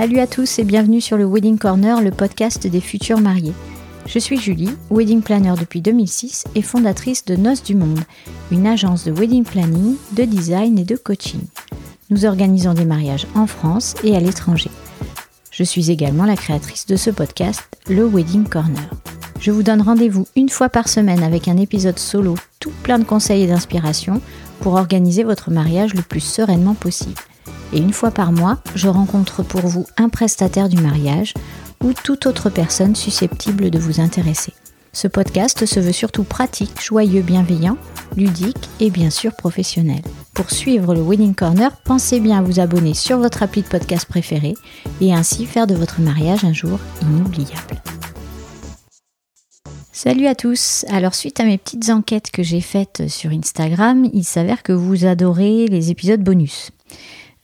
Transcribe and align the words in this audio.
Salut 0.00 0.20
à 0.20 0.26
tous 0.26 0.58
et 0.58 0.64
bienvenue 0.64 1.02
sur 1.02 1.18
le 1.18 1.26
Wedding 1.26 1.58
Corner, 1.58 2.00
le 2.00 2.10
podcast 2.10 2.66
des 2.66 2.80
futurs 2.80 3.20
mariés. 3.20 3.52
Je 4.06 4.18
suis 4.18 4.40
Julie, 4.40 4.70
wedding 4.90 5.20
planner 5.20 5.52
depuis 5.60 5.82
2006 5.82 6.44
et 6.54 6.62
fondatrice 6.62 7.26
de 7.26 7.36
Noces 7.36 7.62
du 7.62 7.74
Monde, 7.74 8.00
une 8.50 8.66
agence 8.66 9.04
de 9.04 9.12
wedding 9.12 9.44
planning, 9.44 9.96
de 10.12 10.24
design 10.24 10.78
et 10.78 10.84
de 10.84 10.96
coaching. 10.96 11.42
Nous 12.08 12.24
organisons 12.24 12.72
des 12.72 12.86
mariages 12.86 13.26
en 13.34 13.46
France 13.46 13.94
et 14.02 14.16
à 14.16 14.20
l'étranger. 14.20 14.70
Je 15.50 15.64
suis 15.64 15.90
également 15.90 16.24
la 16.24 16.36
créatrice 16.36 16.86
de 16.86 16.96
ce 16.96 17.10
podcast, 17.10 17.68
le 17.86 18.08
Wedding 18.08 18.44
Corner. 18.44 18.88
Je 19.38 19.50
vous 19.50 19.62
donne 19.62 19.82
rendez-vous 19.82 20.26
une 20.34 20.48
fois 20.48 20.70
par 20.70 20.88
semaine 20.88 21.22
avec 21.22 21.46
un 21.46 21.58
épisode 21.58 21.98
solo 21.98 22.36
tout 22.58 22.72
plein 22.82 22.98
de 22.98 23.04
conseils 23.04 23.42
et 23.42 23.48
d'inspiration 23.48 24.22
pour 24.60 24.76
organiser 24.76 25.24
votre 25.24 25.50
mariage 25.50 25.92
le 25.92 26.00
plus 26.00 26.20
sereinement 26.20 26.74
possible. 26.74 27.20
Et 27.72 27.78
une 27.78 27.92
fois 27.92 28.10
par 28.10 28.32
mois, 28.32 28.58
je 28.74 28.88
rencontre 28.88 29.42
pour 29.42 29.62
vous 29.62 29.86
un 29.96 30.08
prestataire 30.08 30.68
du 30.68 30.80
mariage 30.80 31.34
ou 31.82 31.92
toute 31.92 32.26
autre 32.26 32.50
personne 32.50 32.96
susceptible 32.96 33.70
de 33.70 33.78
vous 33.78 34.00
intéresser. 34.00 34.52
Ce 34.92 35.06
podcast 35.06 35.66
se 35.66 35.78
veut 35.78 35.92
surtout 35.92 36.24
pratique, 36.24 36.82
joyeux, 36.82 37.22
bienveillant, 37.22 37.76
ludique 38.16 38.68
et 38.80 38.90
bien 38.90 39.10
sûr 39.10 39.36
professionnel. 39.36 40.02
Pour 40.34 40.50
suivre 40.50 40.94
le 40.94 41.00
Wedding 41.00 41.34
Corner, 41.34 41.70
pensez 41.84 42.18
bien 42.18 42.38
à 42.38 42.42
vous 42.42 42.58
abonner 42.58 42.94
sur 42.94 43.18
votre 43.18 43.44
appli 43.44 43.62
de 43.62 43.68
podcast 43.68 44.06
préféré 44.06 44.54
et 45.00 45.14
ainsi 45.14 45.46
faire 45.46 45.68
de 45.68 45.76
votre 45.76 46.00
mariage 46.00 46.44
un 46.44 46.52
jour 46.52 46.80
inoubliable. 47.02 47.80
Salut 49.92 50.26
à 50.26 50.34
tous. 50.34 50.86
Alors 50.88 51.14
suite 51.14 51.38
à 51.40 51.44
mes 51.44 51.58
petites 51.58 51.90
enquêtes 51.90 52.30
que 52.32 52.42
j'ai 52.42 52.60
faites 52.60 53.08
sur 53.08 53.30
Instagram, 53.30 54.08
il 54.12 54.24
s'avère 54.24 54.62
que 54.62 54.72
vous 54.72 55.04
adorez 55.04 55.66
les 55.66 55.90
épisodes 55.90 56.22
bonus. 56.22 56.72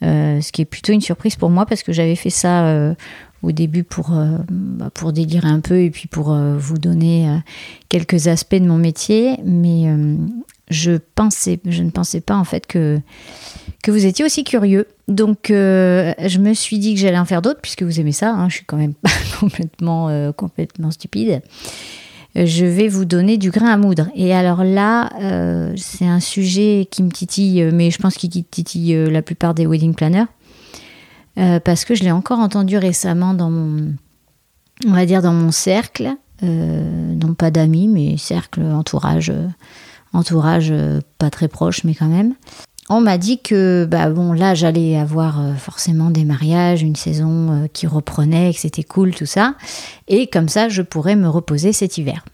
Euh, 0.02 0.41
ce 0.41 0.52
qui 0.52 0.62
est 0.62 0.66
plutôt 0.66 0.92
une 0.92 1.00
surprise 1.00 1.36
pour 1.36 1.48
moi 1.48 1.64
parce 1.64 1.83
que 1.83 1.91
j'avais 1.92 2.16
fait 2.16 2.30
ça 2.30 2.66
euh, 2.66 2.94
au 3.42 3.52
début 3.52 3.83
pour, 3.83 4.12
euh, 4.12 4.36
bah, 4.50 4.91
pour 4.92 5.12
délirer 5.12 5.48
un 5.48 5.61
peu 5.61 5.80
et 5.80 5.91
puis 5.91 6.06
pour 6.06 6.34
vous 6.34 6.77
donner 6.77 7.41
quelques 7.88 8.28
aspects 8.28 8.56
de 8.56 8.66
mon 8.66 8.77
métier. 8.77 9.36
Mais 9.44 9.86
je, 10.69 10.92
pensais, 11.14 11.61
je 11.64 11.83
ne 11.83 11.91
pensais 11.91 12.20
pas 12.20 12.36
en 12.36 12.44
fait 12.44 12.66
que, 12.66 13.00
vous 13.88 14.05
étiez 14.05 14.25
aussi 14.25 14.42
curieux. 14.42 14.88
Donc 15.06 15.47
je 15.48 16.38
me 16.38 16.55
suis 16.55 16.78
dit 16.78 16.94
que 16.94 17.00
j'allais 17.00 17.19
en 17.19 17.25
faire 17.25 17.41
d'autres 17.41 17.60
puisque 17.60 17.84
vous 17.84 18.00
aimez 18.00 18.12
ça. 18.12 18.33
Hein. 18.33 18.48
je 18.48 18.56
suis 18.56 18.64
quand 18.64 18.77
même 18.77 18.94
complètement, 19.41 20.33
complètement 20.33 20.91
stupide 20.91 21.41
je 22.44 22.66
vais 22.66 22.88
vous 22.88 23.06
donner 23.06 23.38
du 23.38 23.50
grain 23.50 23.68
à 23.68 23.76
moudre. 23.76 24.08
Et 24.14 24.34
alors 24.34 24.62
là, 24.62 25.10
euh, 25.20 25.72
c'est 25.76 26.06
un 26.06 26.20
sujet 26.20 26.86
qui 26.90 27.02
me 27.02 27.10
titille, 27.10 27.70
mais 27.72 27.90
je 27.90 27.98
pense 27.98 28.16
qu'il 28.16 28.30
titille 28.44 28.94
euh, 28.94 29.10
la 29.10 29.22
plupart 29.22 29.54
des 29.54 29.66
wedding 29.66 29.94
planners, 29.94 30.26
euh, 31.38 31.60
parce 31.60 31.84
que 31.84 31.94
je 31.94 32.04
l'ai 32.04 32.12
encore 32.12 32.38
entendu 32.38 32.76
récemment 32.76 33.32
dans 33.32 33.50
mon, 33.50 33.94
on 34.86 34.92
va 34.92 35.06
dire 35.06 35.22
dans 35.22 35.32
mon 35.32 35.50
cercle, 35.50 36.10
non 36.42 37.32
pas 37.32 37.50
d'amis, 37.50 37.88
mais 37.88 38.18
cercle, 38.18 38.60
entourage, 38.60 39.32
entourage 40.12 40.72
pas 41.16 41.30
très 41.30 41.48
proche, 41.48 41.82
mais 41.84 41.94
quand 41.94 42.08
même 42.08 42.34
on 42.88 43.00
m'a 43.00 43.18
dit 43.18 43.40
que 43.40 43.84
bah 43.84 44.10
bon 44.10 44.32
là 44.32 44.54
j'allais 44.54 44.96
avoir 44.96 45.40
euh, 45.40 45.54
forcément 45.54 46.10
des 46.10 46.24
mariages, 46.24 46.82
une 46.82 46.96
saison 46.96 47.50
euh, 47.50 47.66
qui 47.72 47.86
reprenait, 47.86 48.52
que 48.52 48.60
c'était 48.60 48.84
cool 48.84 49.14
tout 49.14 49.26
ça, 49.26 49.54
et 50.08 50.26
comme 50.28 50.48
ça 50.48 50.68
je 50.68 50.82
pourrais 50.82 51.16
me 51.16 51.28
reposer 51.28 51.72
cet 51.72 51.98
hiver. 51.98 52.24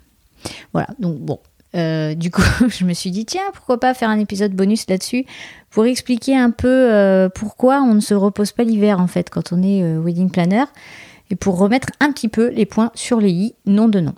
Voilà 0.73 0.89
donc 0.99 1.19
bon. 1.19 1.41
Euh, 1.75 2.15
du 2.15 2.31
coup, 2.31 2.43
je 2.69 2.85
me 2.85 2.93
suis 2.93 3.11
dit 3.11 3.25
tiens 3.25 3.43
pourquoi 3.55 3.81
pas 3.81 3.95
faire 3.95 4.11
un 4.11 4.19
épisode 4.19 4.53
bonus 4.53 4.85
là-dessus 4.89 5.25
pour 5.71 5.87
expliquer 5.87 6.37
un 6.37 6.51
peu 6.51 7.31
pourquoi 7.35 7.81
on 7.81 7.95
ne 7.95 8.01
se 8.01 8.13
repose 8.13 8.53
pas 8.53 8.63
l'hiver 8.63 9.01
en 9.01 9.07
fait 9.07 9.31
quand 9.31 9.53
on 9.53 9.63
est 9.63 9.83
wedding 9.97 10.31
planner 10.31 10.65
et 11.31 11.35
pour 11.35 11.57
remettre 11.57 11.89
un 12.01 12.13
petit 12.13 12.29
peu 12.29 12.51
les 12.51 12.67
points 12.67 12.91
sur 12.95 13.19
les 13.21 13.31
i, 13.31 13.55
nom 13.65 13.89
de 13.89 14.01
nom. 14.01 14.15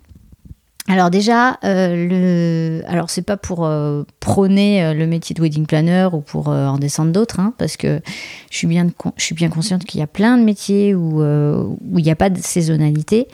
Alors 0.86 1.10
déjà, 1.10 1.58
euh, 1.64 2.08
le, 2.08 2.82
alors 2.86 3.08
c'est 3.08 3.22
pas 3.22 3.38
pour 3.38 3.64
euh, 3.64 4.02
prôner 4.20 4.84
euh, 4.84 4.92
le 4.92 5.06
métier 5.06 5.34
de 5.34 5.40
wedding 5.40 5.64
planner 5.64 6.10
ou 6.12 6.20
pour 6.20 6.48
en 6.48 6.76
descendre 6.76 7.10
d'autres, 7.10 7.40
hein, 7.40 7.54
parce 7.56 7.78
que 7.78 8.02
je 8.50 8.56
suis 8.58 8.66
bien, 8.66 8.88
je 9.16 9.24
suis 9.24 9.34
bien 9.34 9.48
consciente 9.48 9.84
qu'il 9.84 10.00
y 10.00 10.02
a 10.02 10.06
plein 10.06 10.36
de 10.36 10.44
métiers 10.44 10.94
où 10.94 11.22
où 11.22 11.98
il 11.98 12.04
n'y 12.04 12.10
a 12.10 12.16
pas 12.16 12.28
de 12.28 12.38
saisonnalité. 12.38 13.28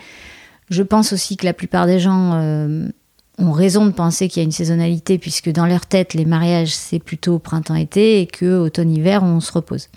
Je 0.71 0.85
pense 0.85 1.13
aussi 1.13 1.37
que 1.37 1.45
la 1.45 1.53
plupart 1.53 1.87
des 1.87 1.99
gens 1.99 2.41
ont 3.41 3.53
raison 3.53 3.87
de 3.87 3.91
penser 3.91 4.29
qu'il 4.29 4.41
y 4.41 4.45
a 4.45 4.45
une 4.45 4.53
saisonnalité 4.53 5.19
puisque 5.19 5.51
dans 5.51 5.67
leur 5.67 5.87
tête 5.87 6.15
les 6.15 6.25
mariages 6.25 6.75
c'est 6.75 6.99
plutôt 6.99 7.39
printemps-été 7.39 8.21
et 8.21 8.27
que 8.27 8.59
automne-hiver 8.59 9.23
on 9.23 9.41
se 9.41 9.53
repose. 9.53 9.89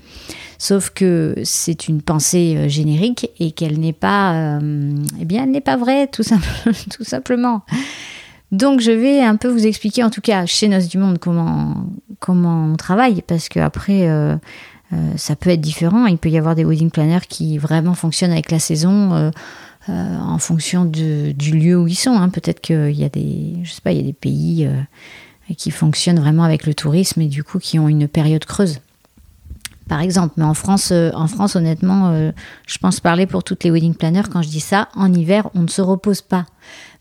Sauf 0.64 0.92
que 0.92 1.36
c'est 1.44 1.90
une 1.90 2.02
pensée 2.02 2.56
euh, 2.56 2.70
générique 2.70 3.30
et 3.38 3.52
qu'elle 3.52 3.82
n'est 3.82 3.92
pas, 3.92 4.34
euh, 4.34 4.96
eh 5.20 5.26
bien, 5.26 5.44
elle 5.44 5.52
n'est 5.52 5.60
pas 5.60 5.76
vraie 5.76 6.08
tout, 6.08 6.24
tout, 6.90 7.04
simplement. 7.04 7.64
Donc 8.54 8.80
je 8.80 8.92
vais 8.92 9.22
un 9.22 9.36
peu 9.36 9.50
vous 9.50 9.68
expliquer, 9.68 10.06
en 10.06 10.10
tout 10.10 10.22
cas 10.22 10.46
chez 10.46 10.70
Nos 10.70 10.80
du 10.88 10.98
Monde, 10.98 11.18
comment 11.20 11.88
comment 12.20 12.72
on 12.72 12.78
travaille, 12.78 13.24
parce 13.24 13.50
que 13.50 13.60
après 13.60 14.08
euh, 14.08 14.38
ça 15.18 15.36
peut 15.36 15.50
être 15.50 15.60
différent. 15.60 16.06
Il 16.06 16.18
peut 16.18 16.30
y 16.30 16.38
avoir 16.38 16.56
des 16.56 16.64
wedding 16.64 16.92
planners 16.92 17.28
qui 17.28 17.58
vraiment 17.58 17.94
fonctionnent 17.94 18.32
avec 18.32 18.50
la 18.50 18.60
saison. 18.60 19.32
En 19.88 20.38
fonction 20.38 20.86
du 20.86 21.34
lieu 21.34 21.78
où 21.78 21.88
ils 21.88 21.96
sont. 21.96 22.12
Hein. 22.12 22.30
Peut-être 22.30 22.62
qu'il 22.62 22.92
y 22.92 23.04
a 23.04 23.10
des, 23.10 23.56
je 23.64 23.72
sais 23.72 23.82
pas, 23.82 23.92
il 23.92 23.98
y 23.98 24.02
a 24.02 24.04
des 24.04 24.14
pays 24.14 24.70
qui 25.58 25.72
fonctionnent 25.72 26.20
vraiment 26.20 26.44
avec 26.44 26.66
le 26.66 26.74
tourisme 26.74 27.22
et 27.22 27.28
du 27.28 27.44
coup 27.44 27.60
qui 27.60 27.80
ont 27.80 27.90
une 27.90 28.08
période 28.08 28.46
creuse 28.46 28.80
par 29.88 30.02
exemple. 30.02 30.34
Mais 30.38 30.44
en 30.44 30.54
France, 30.54 30.90
euh, 30.92 31.12
en 31.14 31.28
France 31.28 31.56
honnêtement, 31.56 32.10
euh, 32.10 32.32
je 32.68 32.78
pense 32.78 33.00
parler 33.00 33.26
pour 33.26 33.44
toutes 33.44 33.64
les 33.64 33.72
wedding 33.72 33.96
planners 33.96 34.24
quand 34.32 34.42
je 34.42 34.50
dis 34.50 34.60
ça. 34.60 34.90
En 34.96 35.14
hiver, 35.14 35.50
on 35.56 35.62
ne 35.62 35.68
se 35.68 35.82
repose 35.82 36.22
pas, 36.22 36.46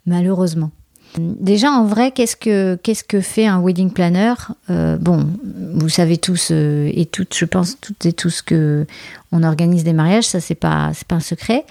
malheureusement. 0.06 0.71
Déjà, 1.19 1.71
en 1.71 1.84
vrai, 1.84 2.10
qu'est-ce 2.10 2.37
que, 2.37 2.78
qu'est-ce 2.82 3.04
que 3.04 3.21
fait 3.21 3.47
un 3.47 3.60
wedding 3.60 3.91
planner? 3.91 4.34
Euh, 4.71 4.97
Bon, 4.97 5.28
vous 5.75 5.91
savez 5.91 6.16
tous 6.16 6.50
et 6.50 7.06
toutes, 7.10 7.34
je 7.34 7.44
pense 7.44 7.78
toutes 7.81 8.06
et 8.06 8.15
tous 8.15 8.41
que 8.41 8.87
on 9.31 9.42
organise 9.42 9.84
des 9.84 9.92
mariages, 9.92 10.25
ça 10.25 10.41
c'est 10.41 10.54
pas, 10.54 10.91
c'est 10.94 11.06
pas 11.06 11.16
un 11.16 11.21
secret. 11.21 11.66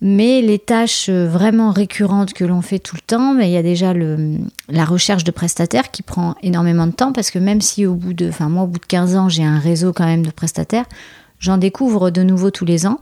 Mais 0.00 0.42
les 0.42 0.60
tâches 0.60 1.08
euh, 1.08 1.26
vraiment 1.26 1.72
récurrentes 1.72 2.32
que 2.32 2.44
l'on 2.44 2.62
fait 2.62 2.78
tout 2.78 2.94
le 2.94 3.00
temps, 3.00 3.36
il 3.38 3.48
y 3.48 3.56
a 3.56 3.62
déjà 3.62 3.92
la 4.68 4.84
recherche 4.84 5.24
de 5.24 5.32
prestataires 5.32 5.90
qui 5.90 6.02
prend 6.02 6.36
énormément 6.42 6.86
de 6.86 6.92
temps 6.92 7.12
parce 7.12 7.32
que 7.32 7.38
même 7.40 7.60
si 7.60 7.84
au 7.84 7.94
bout 7.94 8.12
de, 8.12 8.28
enfin 8.28 8.48
moi 8.48 8.62
au 8.62 8.68
bout 8.68 8.78
de 8.78 8.86
15 8.86 9.16
ans 9.16 9.28
j'ai 9.28 9.42
un 9.42 9.58
réseau 9.58 9.92
quand 9.92 10.06
même 10.06 10.24
de 10.24 10.30
prestataires, 10.30 10.84
j'en 11.40 11.58
découvre 11.58 12.10
de 12.10 12.22
nouveaux 12.22 12.52
tous 12.52 12.64
les 12.64 12.86
ans. 12.86 13.00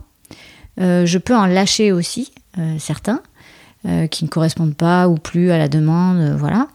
Euh, 0.81 1.05
je 1.05 1.19
peux 1.19 1.35
en 1.35 1.45
lâcher 1.45 1.91
aussi 1.91 2.31
euh, 2.57 2.75
certains 2.79 3.21
qui 4.11 4.25
ne 4.25 4.29
correspondent 4.29 4.75
pas 4.75 5.07
ou 5.07 5.15
plus 5.15 5.49
à 5.49 5.57
la 5.57 5.69
demande, 5.69 6.35
voilà. 6.37 6.67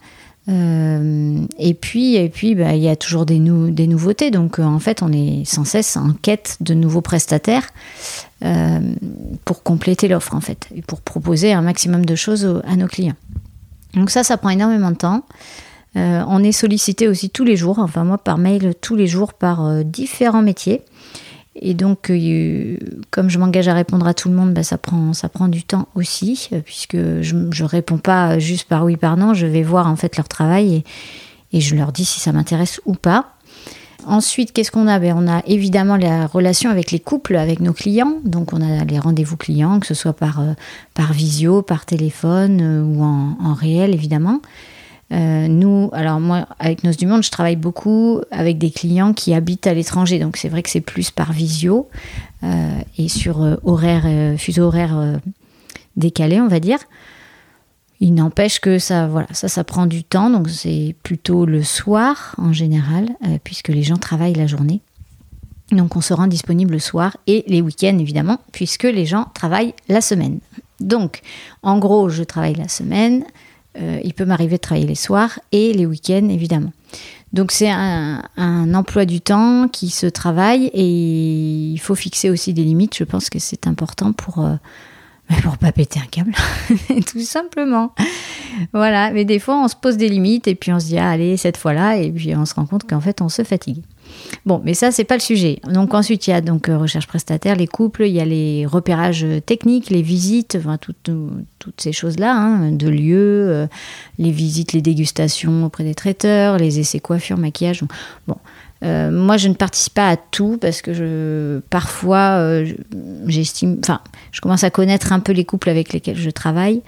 Et 0.48 1.74
puis, 1.74 2.16
et 2.16 2.28
puis, 2.28 2.54
bah, 2.54 2.74
il 2.74 2.82
y 2.82 2.88
a 2.88 2.96
toujours 2.96 3.26
des, 3.26 3.38
nouveautés. 3.38 4.30
Donc, 4.30 4.58
en 4.58 4.78
fait, 4.78 5.02
on 5.02 5.12
est 5.12 5.44
sans 5.44 5.64
cesse 5.64 5.96
en 5.96 6.12
quête 6.12 6.56
de 6.60 6.74
nouveaux 6.74 7.00
prestataires. 7.00 7.68
Euh, 8.44 8.80
pour 9.44 9.62
compléter 9.62 10.08
l'offre 10.08 10.34
en 10.34 10.40
fait 10.40 10.68
et 10.74 10.82
pour 10.82 11.00
proposer 11.00 11.52
un 11.52 11.62
maximum 11.62 12.04
de 12.04 12.16
choses 12.16 12.60
à 12.66 12.74
nos 12.74 12.88
clients. 12.88 13.14
Donc 13.94 14.10
ça, 14.10 14.24
ça 14.24 14.36
prend 14.36 14.48
énormément 14.48 14.90
de 14.90 14.96
temps. 14.96 15.22
Euh, 15.94 16.24
on 16.26 16.42
est 16.42 16.50
sollicité 16.50 17.06
aussi 17.06 17.30
tous 17.30 17.44
les 17.44 17.56
jours, 17.56 17.78
enfin 17.78 18.02
moi 18.02 18.18
par 18.18 18.38
mail 18.38 18.74
tous 18.80 18.96
les 18.96 19.06
jours 19.06 19.34
par 19.34 19.64
euh, 19.64 19.82
différents 19.84 20.42
métiers. 20.42 20.82
Et 21.54 21.74
donc, 21.74 22.10
comme 23.10 23.28
je 23.28 23.38
m'engage 23.38 23.68
à 23.68 23.74
répondre 23.74 24.06
à 24.06 24.14
tout 24.14 24.28
le 24.30 24.34
monde, 24.34 24.54
bah, 24.54 24.62
ça, 24.62 24.78
prend, 24.78 25.12
ça 25.12 25.28
prend 25.28 25.48
du 25.48 25.64
temps 25.64 25.88
aussi, 25.94 26.48
puisque 26.64 26.96
je 26.96 27.34
ne 27.34 27.64
réponds 27.64 27.98
pas 27.98 28.38
juste 28.38 28.68
par 28.68 28.84
oui, 28.84 28.96
par 28.96 29.16
non, 29.16 29.34
je 29.34 29.46
vais 29.46 29.62
voir 29.62 29.86
en 29.86 29.96
fait 29.96 30.16
leur 30.16 30.28
travail 30.28 30.82
et, 31.52 31.60
je 31.60 31.74
leur 31.76 31.92
dis 31.92 32.06
si 32.06 32.20
ça 32.20 32.32
m'intéresse 32.32 32.80
ou 32.86 32.94
pas. 32.94 33.34
Ensuite, 34.06 34.52
qu'est-ce 34.52 34.70
qu'on 34.70 34.88
a? 34.88 34.98
Ben, 34.98 35.14
On 35.16 35.28
a 35.28 35.42
évidemment 35.46 35.96
la 35.96 36.26
relation 36.26 36.70
avec 36.70 36.90
les 36.90 36.98
couples, 36.98 37.36
avec 37.36 37.60
nos 37.60 37.72
clients. 37.72 38.14
Donc, 38.24 38.52
on 38.52 38.60
a 38.60 38.84
les 38.84 38.98
rendez-vous 38.98 39.36
clients, 39.36 39.78
que 39.78 39.86
ce 39.86 39.94
soit 39.94 40.12
par, 40.12 40.40
euh, 40.40 40.54
par 40.94 41.12
visio, 41.12 41.62
par 41.62 41.84
téléphone 41.86 42.60
euh, 42.60 42.82
ou 42.82 43.02
en, 43.04 43.54
réel, 43.54 43.94
évidemment. 43.94 44.40
Euh, 45.12 45.46
nous, 45.46 45.90
alors 45.92 46.20
moi, 46.20 46.46
avec 46.58 46.84
Nos 46.84 46.92
du 46.92 47.06
Monde, 47.06 47.22
je 47.22 47.30
travaille 47.30 47.56
beaucoup 47.56 48.20
avec 48.30 48.58
des 48.58 48.70
clients 48.70 49.12
qui 49.12 49.34
habitent 49.34 49.66
à 49.66 49.74
l'étranger. 49.74 50.18
Donc, 50.18 50.36
c'est 50.36 50.48
vrai 50.48 50.62
que 50.62 50.70
c'est 50.70 50.80
plus 50.80 51.10
par 51.10 51.32
visio 51.32 51.88
et 52.98 53.08
sur 53.08 53.58
horaire, 53.62 54.04
fuseau 54.36 54.64
horaire 54.64 55.20
décalé, 55.96 56.40
on 56.40 56.48
va 56.48 56.60
dire. 56.60 56.78
Il 58.00 58.14
n'empêche 58.14 58.58
que 58.58 58.80
ça, 58.80 59.06
voilà, 59.06 59.28
ça, 59.30 59.46
ça 59.46 59.62
prend 59.62 59.86
du 59.86 60.02
temps, 60.02 60.28
donc 60.28 60.50
c'est 60.50 60.96
plutôt 61.04 61.46
le 61.46 61.62
soir 61.62 62.34
en 62.36 62.52
général, 62.52 63.08
euh, 63.24 63.38
puisque 63.44 63.68
les 63.68 63.84
gens 63.84 63.96
travaillent 63.96 64.34
la 64.34 64.48
journée. 64.48 64.80
Donc 65.70 65.94
on 65.94 66.00
se 66.00 66.12
rend 66.12 66.26
disponible 66.26 66.72
le 66.72 66.78
soir 66.80 67.16
et 67.28 67.44
les 67.46 67.62
week-ends 67.62 67.96
évidemment, 68.00 68.38
puisque 68.50 68.82
les 68.82 69.06
gens 69.06 69.26
travaillent 69.34 69.74
la 69.88 70.00
semaine. 70.00 70.40
Donc 70.80 71.20
en 71.62 71.78
gros, 71.78 72.08
je 72.08 72.24
travaille 72.24 72.56
la 72.56 72.66
semaine, 72.66 73.24
euh, 73.78 74.00
il 74.04 74.14
peut 74.14 74.24
m'arriver 74.24 74.56
de 74.56 74.60
travailler 74.60 74.86
les 74.86 74.94
soirs 74.94 75.38
et 75.50 75.72
les 75.72 75.86
week-ends 75.86 76.28
évidemment. 76.28 76.72
Donc 77.32 77.50
c'est 77.50 77.70
un, 77.70 78.74
emploi 78.74 79.06
du 79.06 79.20
temps 79.22 79.68
qui 79.68 79.88
se 79.88 80.06
travaille 80.06 80.66
et 80.74 80.86
il 81.72 81.78
faut 81.78 81.94
fixer 81.94 82.28
aussi 82.28 82.52
des 82.52 82.62
limites. 82.62 82.96
Je 82.96 83.04
pense 83.04 83.30
que 83.30 83.38
c'est 83.38 83.66
important 83.66 84.12
pour 84.12 84.44
euh, 84.44 84.56
pas 85.60 85.72
péter 85.72 85.98
un 86.00 86.06
câble, 86.06 86.34
tout 87.10 87.20
simplement. 87.20 87.94
Voilà, 88.74 89.10
mais 89.12 89.24
des 89.24 89.38
fois 89.38 89.62
on 89.62 89.68
se 89.68 89.76
pose 89.76 89.96
des 89.96 90.10
limites 90.10 90.46
et 90.46 90.54
puis 90.54 90.72
on 90.72 90.78
se 90.78 90.86
dit 90.86 90.98
ah, 90.98 91.08
allez 91.08 91.38
cette 91.38 91.56
fois-là 91.56 91.96
et 91.96 92.12
puis 92.12 92.36
on 92.36 92.44
se 92.44 92.54
rend 92.54 92.66
compte 92.66 92.88
qu'en 92.88 93.00
fait 93.00 93.22
on 93.22 93.30
se 93.30 93.42
fatigue. 93.42 93.82
Bon, 94.44 94.60
mais 94.64 94.74
ça 94.74 94.90
c'est 94.90 95.04
pas 95.04 95.14
le 95.14 95.20
sujet. 95.20 95.60
Donc 95.70 95.94
ensuite 95.94 96.26
il 96.26 96.30
y 96.30 96.32
a 96.32 96.40
donc 96.40 96.68
euh, 96.68 96.76
recherche 96.76 97.06
prestataire, 97.06 97.56
les 97.56 97.66
couples, 97.66 98.04
il 98.06 98.12
y 98.12 98.20
a 98.20 98.24
les 98.24 98.66
repérages 98.66 99.26
techniques, 99.46 99.90
les 99.90 100.02
visites, 100.02 100.56
enfin 100.58 100.78
toutes, 100.78 101.10
ces 101.76 101.92
choses-là, 101.92 102.34
hein, 102.34 102.72
de 102.72 102.88
lieux, 102.88 103.46
euh, 103.48 103.66
les 104.18 104.30
visites, 104.30 104.72
les 104.72 104.82
dégustations 104.82 105.64
auprès 105.64 105.84
des 105.84 105.94
traiteurs, 105.94 106.58
les 106.58 106.80
essais 106.80 107.00
coiffure, 107.00 107.38
maquillage. 107.38 107.82
Bon, 108.26 108.36
euh, 108.82 109.12
moi, 109.12 109.36
je 109.36 109.46
ne 109.46 109.54
participe 109.54 109.94
pas 109.94 110.08
à 110.08 110.16
tout 110.16 110.58
parce 110.60 110.82
que 110.82 110.92
je, 110.92 111.60
parfois, 111.70 112.64
j'estime, 113.26 113.78
enfin, 113.80 114.00
je 114.32 114.40
commence 114.40 114.64
à 114.64 114.70
connaître 114.70 115.12
un 115.12 115.20
peu 115.20 115.32
les 115.32 115.44
couples 115.44 115.70
avec 115.70 115.92
lesquels 115.92 116.18
je 116.18 116.30
travaille. 116.30 116.82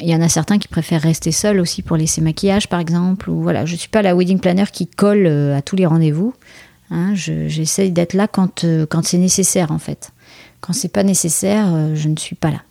Il 0.00 0.08
y 0.08 0.14
en 0.14 0.22
a 0.22 0.28
certains 0.28 0.58
qui 0.58 0.68
préfèrent 0.68 1.02
rester 1.02 1.32
seuls 1.32 1.60
aussi 1.60 1.82
pour 1.82 1.96
laisser 1.96 2.20
maquillage, 2.20 2.68
par 2.68 2.80
exemple. 2.80 3.30
Voilà, 3.30 3.66
je 3.66 3.76
suis 3.76 3.88
pas 3.88 4.02
la 4.02 4.14
wedding 4.14 4.40
planner 4.40 4.64
qui 4.72 4.86
colle 4.86 5.26
euh, 5.26 5.56
à 5.56 5.62
tous 5.62 5.76
les 5.76 5.86
rendez-vous. 5.86 6.34
Hein, 6.90 7.14
J'essaye 7.14 7.90
d'être 7.90 8.14
là 8.14 8.28
quand, 8.28 8.66
quand 8.90 9.04
c'est 9.04 9.18
nécessaire, 9.18 9.72
en 9.72 9.78
fait. 9.78 10.12
Quand 10.60 10.72
c'est 10.72 10.88
pas 10.88 11.02
nécessaire, 11.02 11.94
je 11.94 12.08
ne 12.08 12.16
suis 12.16 12.36
pas 12.36 12.50
là. 12.50 12.62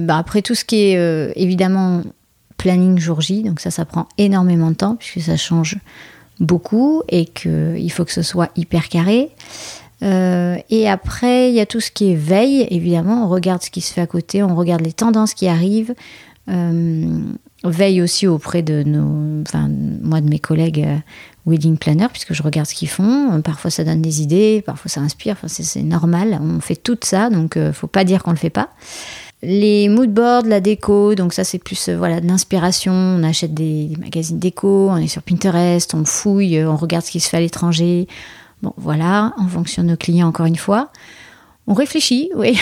Bah 0.00 0.16
après 0.16 0.40
tout 0.40 0.54
ce 0.54 0.64
qui 0.64 0.76
est 0.76 1.32
évidemment 1.34 2.02
planning 2.56 2.98
jour 2.98 3.20
J, 3.20 3.42
donc 3.42 3.60
ça, 3.60 3.70
ça 3.70 3.84
prend 3.84 4.08
énormément 4.18 4.70
de 4.70 4.76
temps 4.76 4.96
puisque 4.96 5.26
ça 5.26 5.36
change 5.36 5.78
beaucoup 6.40 7.02
et 7.08 7.26
qu'il 7.26 7.90
faut 7.90 8.04
que 8.04 8.12
ce 8.12 8.22
soit 8.22 8.50
hyper 8.56 8.88
carré. 8.88 9.30
Euh, 10.02 10.56
et 10.68 10.88
après, 10.88 11.48
il 11.50 11.54
y 11.54 11.60
a 11.60 11.66
tout 11.66 11.80
ce 11.80 11.90
qui 11.90 12.12
est 12.12 12.16
veille, 12.16 12.66
évidemment. 12.70 13.24
On 13.24 13.28
regarde 13.28 13.62
ce 13.62 13.70
qui 13.70 13.80
se 13.80 13.92
fait 13.92 14.02
à 14.02 14.06
côté, 14.06 14.42
on 14.42 14.54
regarde 14.54 14.82
les 14.82 14.92
tendances 14.92 15.34
qui 15.34 15.48
arrivent. 15.48 15.94
Euh, 16.48 17.18
veille 17.64 18.00
aussi 18.00 18.28
auprès 18.28 18.62
de 18.62 18.84
nos, 18.84 19.42
enfin, 19.42 19.68
moi 19.68 20.20
de 20.20 20.28
mes 20.28 20.38
collègues 20.38 20.84
euh, 20.86 20.96
wedding 21.46 21.78
planners, 21.78 22.08
puisque 22.12 22.34
je 22.34 22.42
regarde 22.42 22.68
ce 22.68 22.74
qu'ils 22.74 22.88
font. 22.88 23.40
Parfois, 23.42 23.70
ça 23.70 23.84
donne 23.84 24.02
des 24.02 24.22
idées, 24.22 24.62
parfois, 24.64 24.90
ça 24.90 25.00
inspire. 25.00 25.36
Enfin, 25.42 25.48
c'est 25.48 25.82
normal. 25.82 26.38
On 26.40 26.60
fait 26.60 26.76
tout 26.76 26.98
ça, 27.02 27.30
donc 27.30 27.58
faut 27.72 27.86
pas 27.86 28.04
dire 28.04 28.22
qu'on 28.22 28.32
le 28.32 28.36
fait 28.36 28.50
pas. 28.50 28.70
Les 29.42 29.88
mood 29.88 30.12
boards, 30.12 30.46
la 30.46 30.60
déco, 30.60 31.14
donc 31.14 31.34
ça 31.34 31.44
c'est 31.44 31.58
plus 31.58 31.90
voilà 31.90 32.20
de 32.20 32.26
l'inspiration. 32.26 32.92
On 32.92 33.22
achète 33.22 33.52
des, 33.52 33.90
magazines 33.98 34.38
déco, 34.38 34.88
on 34.90 34.96
est 34.96 35.08
sur 35.08 35.22
Pinterest, 35.22 35.92
on 35.94 36.04
fouille, 36.04 36.64
on 36.64 36.74
regarde 36.74 37.04
ce 37.04 37.10
qui 37.10 37.20
se 37.20 37.28
fait 37.28 37.36
à 37.36 37.40
l'étranger. 37.40 38.08
Voilà, 38.76 39.32
en 39.38 39.48
fonction 39.48 39.82
de 39.82 39.88
nos 39.88 39.96
clients 39.96 40.28
encore 40.28 40.46
une 40.46 40.56
fois. 40.56 40.90
On 41.68 41.74
réfléchit, 41.74 42.30
oui. 42.36 42.58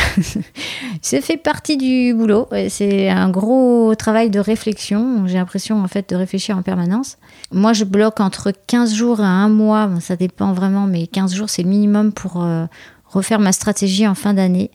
ça 1.02 1.20
fait 1.20 1.36
partie 1.36 1.76
du 1.76 2.14
boulot. 2.14 2.48
C'est 2.68 3.10
un 3.10 3.28
gros 3.28 3.94
travail 3.94 4.30
de 4.30 4.40
réflexion. 4.40 5.26
J'ai 5.26 5.36
l'impression 5.36 5.82
en 5.82 5.88
fait 5.88 6.08
de 6.08 6.16
réfléchir 6.16 6.56
en 6.56 6.62
permanence. 6.62 7.18
Moi, 7.52 7.72
je 7.74 7.84
bloque 7.84 8.20
entre 8.20 8.52
15 8.66 8.94
jours 8.94 9.20
et 9.20 9.24
un 9.24 9.48
mois. 9.48 9.90
ça 10.00 10.16
dépend 10.16 10.52
vraiment, 10.52 10.86
mais 10.86 11.06
15 11.06 11.34
jours, 11.34 11.50
c'est 11.50 11.62
le 11.62 11.68
minimum 11.68 12.12
pour 12.12 12.42
euh, 12.42 12.64
refaire 13.06 13.40
ma 13.40 13.52
stratégie 13.52 14.06
en 14.06 14.14
fin 14.14 14.32
d'année. 14.32 14.70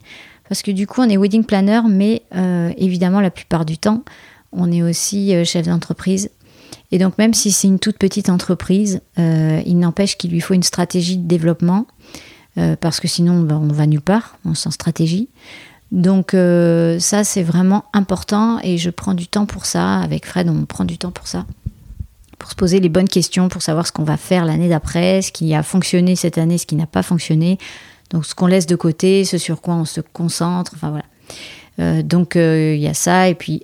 Parce 0.47 0.61
que 0.61 0.71
du 0.71 0.87
coup, 0.87 1.01
on 1.01 1.09
est 1.09 1.17
wedding 1.17 1.43
planner, 1.43 1.81
mais 1.87 2.23
euh, 2.35 2.71
évidemment, 2.77 3.21
la 3.21 3.31
plupart 3.31 3.65
du 3.65 3.77
temps, 3.77 4.03
on 4.51 4.71
est 4.71 4.81
aussi 4.81 5.35
euh, 5.35 5.43
chef 5.43 5.67
d'entreprise. 5.67 6.29
Et 6.91 6.97
donc, 6.97 7.17
même 7.17 7.33
si 7.33 7.51
c'est 7.51 7.67
une 7.67 7.79
toute 7.79 7.97
petite 7.97 8.29
entreprise, 8.29 9.01
euh, 9.17 9.61
il 9.65 9.77
n'empêche 9.77 10.17
qu'il 10.17 10.31
lui 10.31 10.41
faut 10.41 10.53
une 10.53 10.63
stratégie 10.63 11.17
de 11.17 11.27
développement, 11.27 11.87
parce 12.81 12.99
que 12.99 13.07
sinon, 13.07 13.39
ben, 13.39 13.55
on 13.55 13.71
va 13.71 13.87
nulle 13.87 14.01
part, 14.01 14.37
on 14.43 14.53
sans 14.53 14.71
stratégie. 14.71 15.29
Donc, 15.93 16.31
ça, 16.31 17.23
c'est 17.23 17.43
vraiment 17.43 17.85
important 17.93 18.59
et 18.63 18.77
je 18.77 18.89
prends 18.89 19.13
du 19.13 19.27
temps 19.27 19.45
pour 19.45 19.65
ça. 19.65 19.99
Avec 19.99 20.25
Fred, 20.25 20.49
on 20.49 20.65
prend 20.65 20.83
du 20.83 20.97
temps 20.97 21.11
pour 21.11 21.27
ça 21.27 21.45
pour 22.39 22.49
se 22.49 22.55
poser 22.55 22.79
les 22.79 22.89
bonnes 22.89 23.09
questions, 23.09 23.49
pour 23.49 23.61
savoir 23.61 23.85
ce 23.85 23.91
qu'on 23.91 24.03
va 24.03 24.17
faire 24.17 24.45
l'année 24.45 24.69
d'après, 24.69 25.21
ce 25.21 25.31
qui 25.31 25.53
a 25.53 25.61
fonctionné 25.61 26.15
cette 26.15 26.37
année, 26.37 26.57
ce 26.57 26.65
qui 26.65 26.75
n'a 26.75 26.87
pas 26.87 27.03
fonctionné, 27.03 27.59
donc 28.09 28.25
ce 28.25 28.33
qu'on 28.33 28.47
laisse 28.47 28.65
de 28.65 28.77
côté, 28.77 29.25
ce 29.25 29.37
sur 29.37 29.61
quoi 29.61 29.75
on 29.75 29.85
se 29.85 30.01
concentre, 30.01 30.71
enfin 30.75 30.89
voilà. 30.89 31.05
Euh, 31.79 32.01
donc 32.01 32.35
euh, 32.35 32.73
il 32.75 32.81
y 32.81 32.87
a 32.87 32.93
ça, 32.93 33.27
et 33.27 33.35
puis 33.35 33.61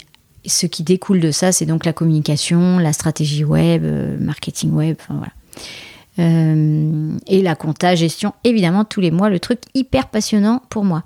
ce 0.47 0.65
qui 0.65 0.83
découle 0.83 1.19
de 1.19 1.31
ça, 1.31 1.51
c'est 1.51 1.65
donc 1.65 1.85
la 1.85 1.93
communication, 1.93 2.79
la 2.79 2.93
stratégie 2.93 3.43
web, 3.43 3.83
euh, 3.83 4.17
marketing 4.19 4.71
web, 4.71 4.97
enfin 4.99 5.15
voilà. 5.15 5.33
et 7.27 7.41
la 7.41 7.55
compta, 7.55 7.95
gestion, 7.95 8.33
évidemment, 8.43 8.85
tous 8.85 9.01
les 9.01 9.11
mois, 9.11 9.29
le 9.29 9.39
truc 9.39 9.59
hyper 9.73 10.07
passionnant 10.07 10.61
pour 10.69 10.85
moi. 10.85 11.03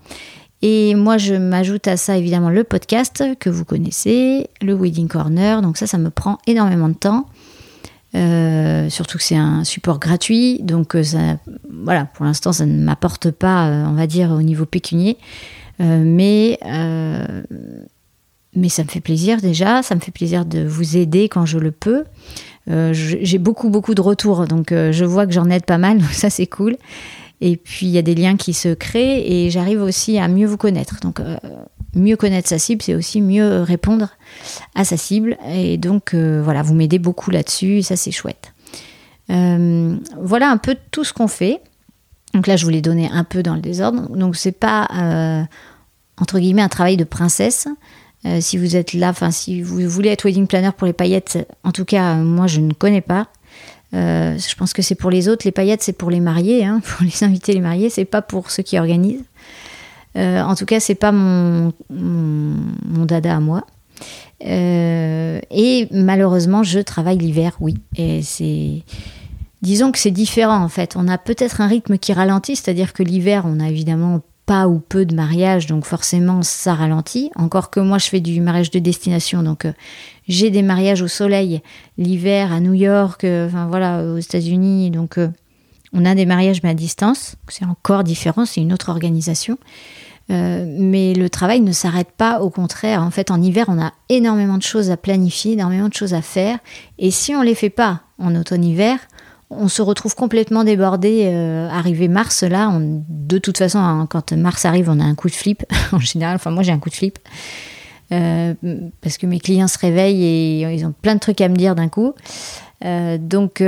Et 0.61 0.93
moi, 0.95 1.17
je 1.17 1.35
m'ajoute 1.35 1.87
à 1.87 1.95
ça 1.95 2.17
évidemment 2.17 2.49
le 2.49 2.63
podcast 2.63 3.23
que 3.39 3.49
vous 3.49 3.63
connaissez, 3.63 4.49
le 4.61 4.73
Wedding 4.73 5.07
Corner. 5.07 5.61
Donc 5.61 5.77
ça, 5.77 5.87
ça 5.87 5.97
me 5.97 6.09
prend 6.09 6.37
énormément 6.47 6.89
de 6.89 6.95
temps. 6.95 7.25
Euh, 8.15 8.89
surtout 8.89 9.19
que 9.19 9.23
c'est 9.23 9.35
un 9.35 9.63
support 9.63 9.99
gratuit, 9.99 10.59
donc 10.63 10.95
euh, 10.95 11.03
ça, 11.03 11.37
voilà, 11.71 12.05
pour 12.05 12.25
l'instant, 12.25 12.51
ça 12.51 12.65
ne 12.65 12.83
m'apporte 12.83 13.29
pas, 13.29 13.67
euh, 13.67 13.85
on 13.85 13.93
va 13.93 14.07
dire, 14.07 14.31
au 14.31 14.41
niveau 14.41 14.65
pécunier, 14.65 15.17
mais 15.79 16.59
mais 18.55 18.69
ça 18.69 18.83
me 18.83 18.89
fait 18.89 19.01
plaisir 19.01 19.41
déjà, 19.41 19.83
ça 19.83 19.95
me 19.95 19.99
fait 19.99 20.11
plaisir 20.11 20.45
de 20.45 20.65
vous 20.65 20.97
aider 20.97 21.29
quand 21.29 21.45
je 21.45 21.59
le 21.59 21.71
peux. 21.71 22.05
J'ai 22.67 23.39
beaucoup 23.39 23.69
beaucoup 23.69 23.95
de 23.95 24.01
retours, 24.01 24.45
donc 24.45 24.67
je 24.69 25.05
vois 25.05 25.25
que 25.25 25.31
j'en 25.31 25.49
aide 25.49 25.65
pas 25.65 25.79
mal, 25.79 25.97
donc 25.99 26.11
ça 26.11 26.29
c'est 26.29 26.47
cool. 26.47 26.77
Et 27.41 27.57
puis 27.57 27.85
il 27.85 27.91
y 27.91 27.97
a 27.97 28.01
des 28.01 28.15
liens 28.15 28.37
qui 28.37 28.53
se 28.53 28.73
créent 28.73 29.23
et 29.25 29.49
j'arrive 29.49 29.81
aussi 29.81 30.19
à 30.19 30.27
mieux 30.27 30.45
vous 30.45 30.57
connaître. 30.57 30.99
Donc 31.01 31.19
mieux 31.95 32.15
connaître 32.15 32.47
sa 32.47 32.59
cible, 32.59 32.81
c'est 32.81 32.95
aussi 32.95 33.21
mieux 33.21 33.61
répondre 33.61 34.09
à 34.75 34.83
sa 34.83 34.97
cible. 34.97 35.37
Et 35.47 35.77
donc, 35.77 36.13
euh, 36.13 36.41
voilà, 36.43 36.61
vous 36.61 36.73
m'aidez 36.73 36.99
beaucoup 36.99 37.31
là-dessus, 37.31 37.81
ça, 37.81 37.95
c'est 37.95 38.11
chouette. 38.11 38.53
Euh, 39.29 39.95
voilà 40.21 40.49
un 40.49 40.57
peu 40.57 40.75
tout 40.91 41.03
ce 41.03 41.13
qu'on 41.13 41.27
fait. 41.27 41.61
Donc 42.33 42.47
là, 42.47 42.55
je 42.55 42.65
vous 42.65 42.71
l'ai 42.71 42.81
donné 42.81 43.09
un 43.11 43.23
peu 43.23 43.43
dans 43.43 43.55
le 43.55 43.61
désordre. 43.61 44.09
Donc, 44.15 44.35
c'est 44.35 44.51
pas, 44.51 44.87
euh, 44.95 45.43
entre 46.19 46.39
guillemets, 46.39 46.61
un 46.61 46.69
travail 46.69 46.97
de 46.97 47.03
princesse. 47.03 47.67
Si 48.39 48.57
vous 48.57 48.75
êtes 48.75 48.93
là, 48.93 49.09
enfin, 49.09 49.31
si 49.31 49.61
vous 49.61 49.87
voulez 49.87 50.09
être 50.09 50.25
wedding 50.25 50.47
planner 50.47 50.71
pour 50.75 50.87
les 50.87 50.93
paillettes, 50.93 51.37
en 51.63 51.71
tout 51.71 51.85
cas, 51.85 52.15
moi, 52.15 52.47
je 52.47 52.59
ne 52.59 52.73
connais 52.73 53.01
pas. 53.01 53.27
je 53.93 54.55
pense 54.55 54.73
que 54.73 54.81
c'est 54.81 54.95
pour 54.95 55.09
les 55.09 55.29
autres. 55.29 55.45
Les 55.45 55.51
paillettes, 55.51 55.83
c'est 55.83 55.93
pour 55.93 56.09
les 56.09 56.19
mariés, 56.19 56.65
hein, 56.65 56.81
pour 56.97 57.05
les 57.05 57.23
invités, 57.23 57.53
les 57.53 57.61
mariés. 57.61 57.89
C'est 57.89 58.05
pas 58.05 58.21
pour 58.21 58.51
ceux 58.51 58.63
qui 58.63 58.77
organisent. 58.77 59.23
Euh, 60.15 60.41
en 60.41 60.55
tout 60.55 60.65
cas, 60.65 60.79
c'est 60.79 60.95
pas 60.95 61.11
mon, 61.11 61.73
mon, 61.89 63.05
dada 63.05 63.35
à 63.35 63.39
moi. 63.39 63.65
Euh, 64.45 65.39
et 65.51 65.87
malheureusement, 65.91 66.63
je 66.63 66.79
travaille 66.79 67.17
l'hiver, 67.17 67.57
oui. 67.59 67.75
Et 67.95 68.21
c'est. 68.21 68.83
Disons 69.61 69.91
que 69.91 69.99
c'est 69.99 70.11
différent 70.11 70.63
en 70.63 70.69
fait. 70.69 70.95
On 70.95 71.09
a 71.09 71.17
peut-être 71.17 71.59
un 71.59 71.67
rythme 71.67 71.97
qui 71.97 72.13
ralentit, 72.13 72.55
c'est-à-dire 72.55 72.93
que 72.93 73.03
l'hiver, 73.03 73.43
on 73.45 73.59
a 73.59 73.67
évidemment 73.67 74.21
pas 74.49 74.67
ou 74.67 74.79
peu 74.79 75.05
de 75.05 75.13
mariages, 75.13 75.67
donc 75.67 75.85
forcément 75.85 76.41
ça 76.41 76.73
ralentit. 76.73 77.29
Encore 77.35 77.69
que 77.69 77.79
moi, 77.79 77.99
je 77.99 78.07
fais 78.07 78.19
du 78.19 78.41
mariage 78.41 78.71
de 78.71 78.79
destination, 78.79 79.43
donc 79.43 79.65
euh, 79.65 79.73
j'ai 80.27 80.49
des 80.49 80.63
mariages 80.63 81.03
au 81.03 81.07
soleil 81.07 81.61
l'hiver 81.99 82.51
à 82.51 82.59
New 82.59 82.73
York, 82.73 83.23
enfin 83.23 83.67
voilà, 83.67 84.03
aux 84.03 84.17
États-Unis, 84.17 84.89
donc 84.89 85.19
on 85.93 86.03
a 86.03 86.15
des 86.15 86.25
mariages 86.25 86.63
mais 86.63 86.69
à 86.69 86.73
distance. 86.73 87.35
C'est 87.47 87.65
encore 87.65 88.03
différent, 88.03 88.45
c'est 88.45 88.61
une 88.61 88.73
autre 88.73 88.89
organisation. 88.89 89.59
Euh, 90.31 90.63
mais 90.67 91.13
le 91.13 91.29
travail 91.29 91.61
ne 91.61 91.71
s'arrête 91.71 92.11
pas, 92.11 92.41
au 92.41 92.49
contraire. 92.49 93.01
En 93.03 93.11
fait, 93.11 93.31
en 93.31 93.41
hiver, 93.41 93.65
on 93.67 93.81
a 93.81 93.93
énormément 94.09 94.57
de 94.57 94.63
choses 94.63 94.91
à 94.91 94.97
planifier, 94.97 95.53
énormément 95.53 95.89
de 95.89 95.93
choses 95.93 96.13
à 96.13 96.21
faire. 96.21 96.57
Et 96.99 97.11
si 97.11 97.35
on 97.35 97.41
les 97.41 97.55
fait 97.55 97.71
pas 97.71 98.01
en 98.19 98.35
automne-hiver, 98.35 98.99
on 99.49 99.67
se 99.67 99.81
retrouve 99.81 100.15
complètement 100.15 100.63
débordé. 100.63 101.25
Euh, 101.25 101.69
arrivé 101.69 102.07
mars, 102.07 102.43
là, 102.43 102.71
de 102.79 103.37
toute 103.37 103.57
façon, 103.57 103.79
hein, 103.79 104.07
quand 104.09 104.31
mars 104.33 104.65
arrive, 104.65 104.89
on 104.89 104.99
a 104.99 105.03
un 105.03 105.15
coup 105.15 105.29
de 105.29 105.35
flip. 105.35 105.63
en 105.91 105.99
général, 105.99 106.35
enfin, 106.35 106.51
moi, 106.51 106.63
j'ai 106.63 106.71
un 106.71 106.79
coup 106.79 106.89
de 106.89 106.95
flip. 106.95 107.19
Euh, 108.11 108.53
parce 109.01 109.17
que 109.17 109.27
mes 109.27 109.39
clients 109.39 109.67
se 109.67 109.77
réveillent 109.77 110.23
et 110.23 110.73
ils 110.73 110.85
ont 110.85 110.93
plein 110.99 111.13
de 111.13 111.19
trucs 111.19 111.41
à 111.41 111.47
me 111.47 111.55
dire 111.55 111.75
d'un 111.75 111.89
coup. 111.89 112.13
donc, 112.81 113.61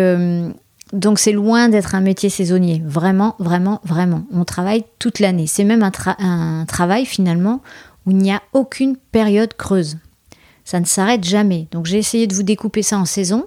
donc 0.94 1.20
c'est 1.20 1.32
loin 1.32 1.70
d'être 1.70 1.96
un 1.96 2.02
métier 2.02 2.30
saisonnier, 2.30 2.82
vraiment, 2.86 3.36
vraiment, 3.40 3.80
vraiment. 3.84 4.24
On 4.32 4.44
travaille 4.44 4.84
toute 5.00 5.20
l'année. 5.20 5.48
C'est 5.48 5.64
même 5.64 5.84
un, 5.84 6.66
travail 6.66 7.06
finalement 7.06 7.62
où 8.06 8.12
il 8.12 8.18
n'y 8.18 8.32
a 8.32 8.42
aucune 8.54 8.98
période 8.98 9.54
creuse. 9.54 9.98
Ça 10.66 10.80
ne 10.80 10.86
s'arrête 10.86 11.24
jamais. 11.24 11.68
Donc 11.72 11.86
j'ai 11.86 11.98
essayé 11.98 12.28
de 12.28 12.36
vous 12.36 12.44
découper 12.44 12.84
ça 12.84 12.98
en 12.98 13.06
saison. 13.06 13.46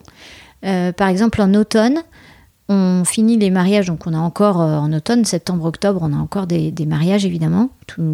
Euh, 0.65 0.93
par 0.93 1.09
exemple 1.09 1.43
en 1.43 1.53
automne, 1.53 2.03
on 2.69 3.05
finit 3.05 3.37
les 3.37 3.51
mariages, 3.51 3.87
donc 3.87 4.07
on 4.07 4.15
a 4.15 4.19
encore 4.19 4.63
euh, 4.63 4.79
en 4.79 4.91
automne, 4.93 5.27
septembre, 5.27 5.67
octobre, 5.67 6.01
on 6.03 6.15
a 6.15 6.17
encore 6.17 6.47
des, 6.47 6.73
mariages 6.87 7.27
évidemment, 7.27 7.69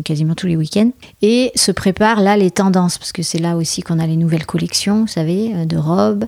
quasiment 0.04 0.34
tous 0.34 0.48
les 0.48 0.56
week-ends. 0.56 0.90
Et 1.22 1.52
se 1.54 1.70
préparent 1.70 2.20
là 2.20 2.36
les 2.36 2.50
tendances, 2.50 2.98
parce 2.98 3.12
que 3.12 3.22
c'est 3.22 3.38
là 3.38 3.56
aussi 3.56 3.82
qu'on 3.82 4.00
a 4.00 4.06
les 4.06 4.16
nouvelles 4.16 4.46
collections, 4.46 5.02
vous 5.02 5.06
savez, 5.06 5.52
euh, 5.54 5.64
de 5.66 5.76
robes. 5.76 6.24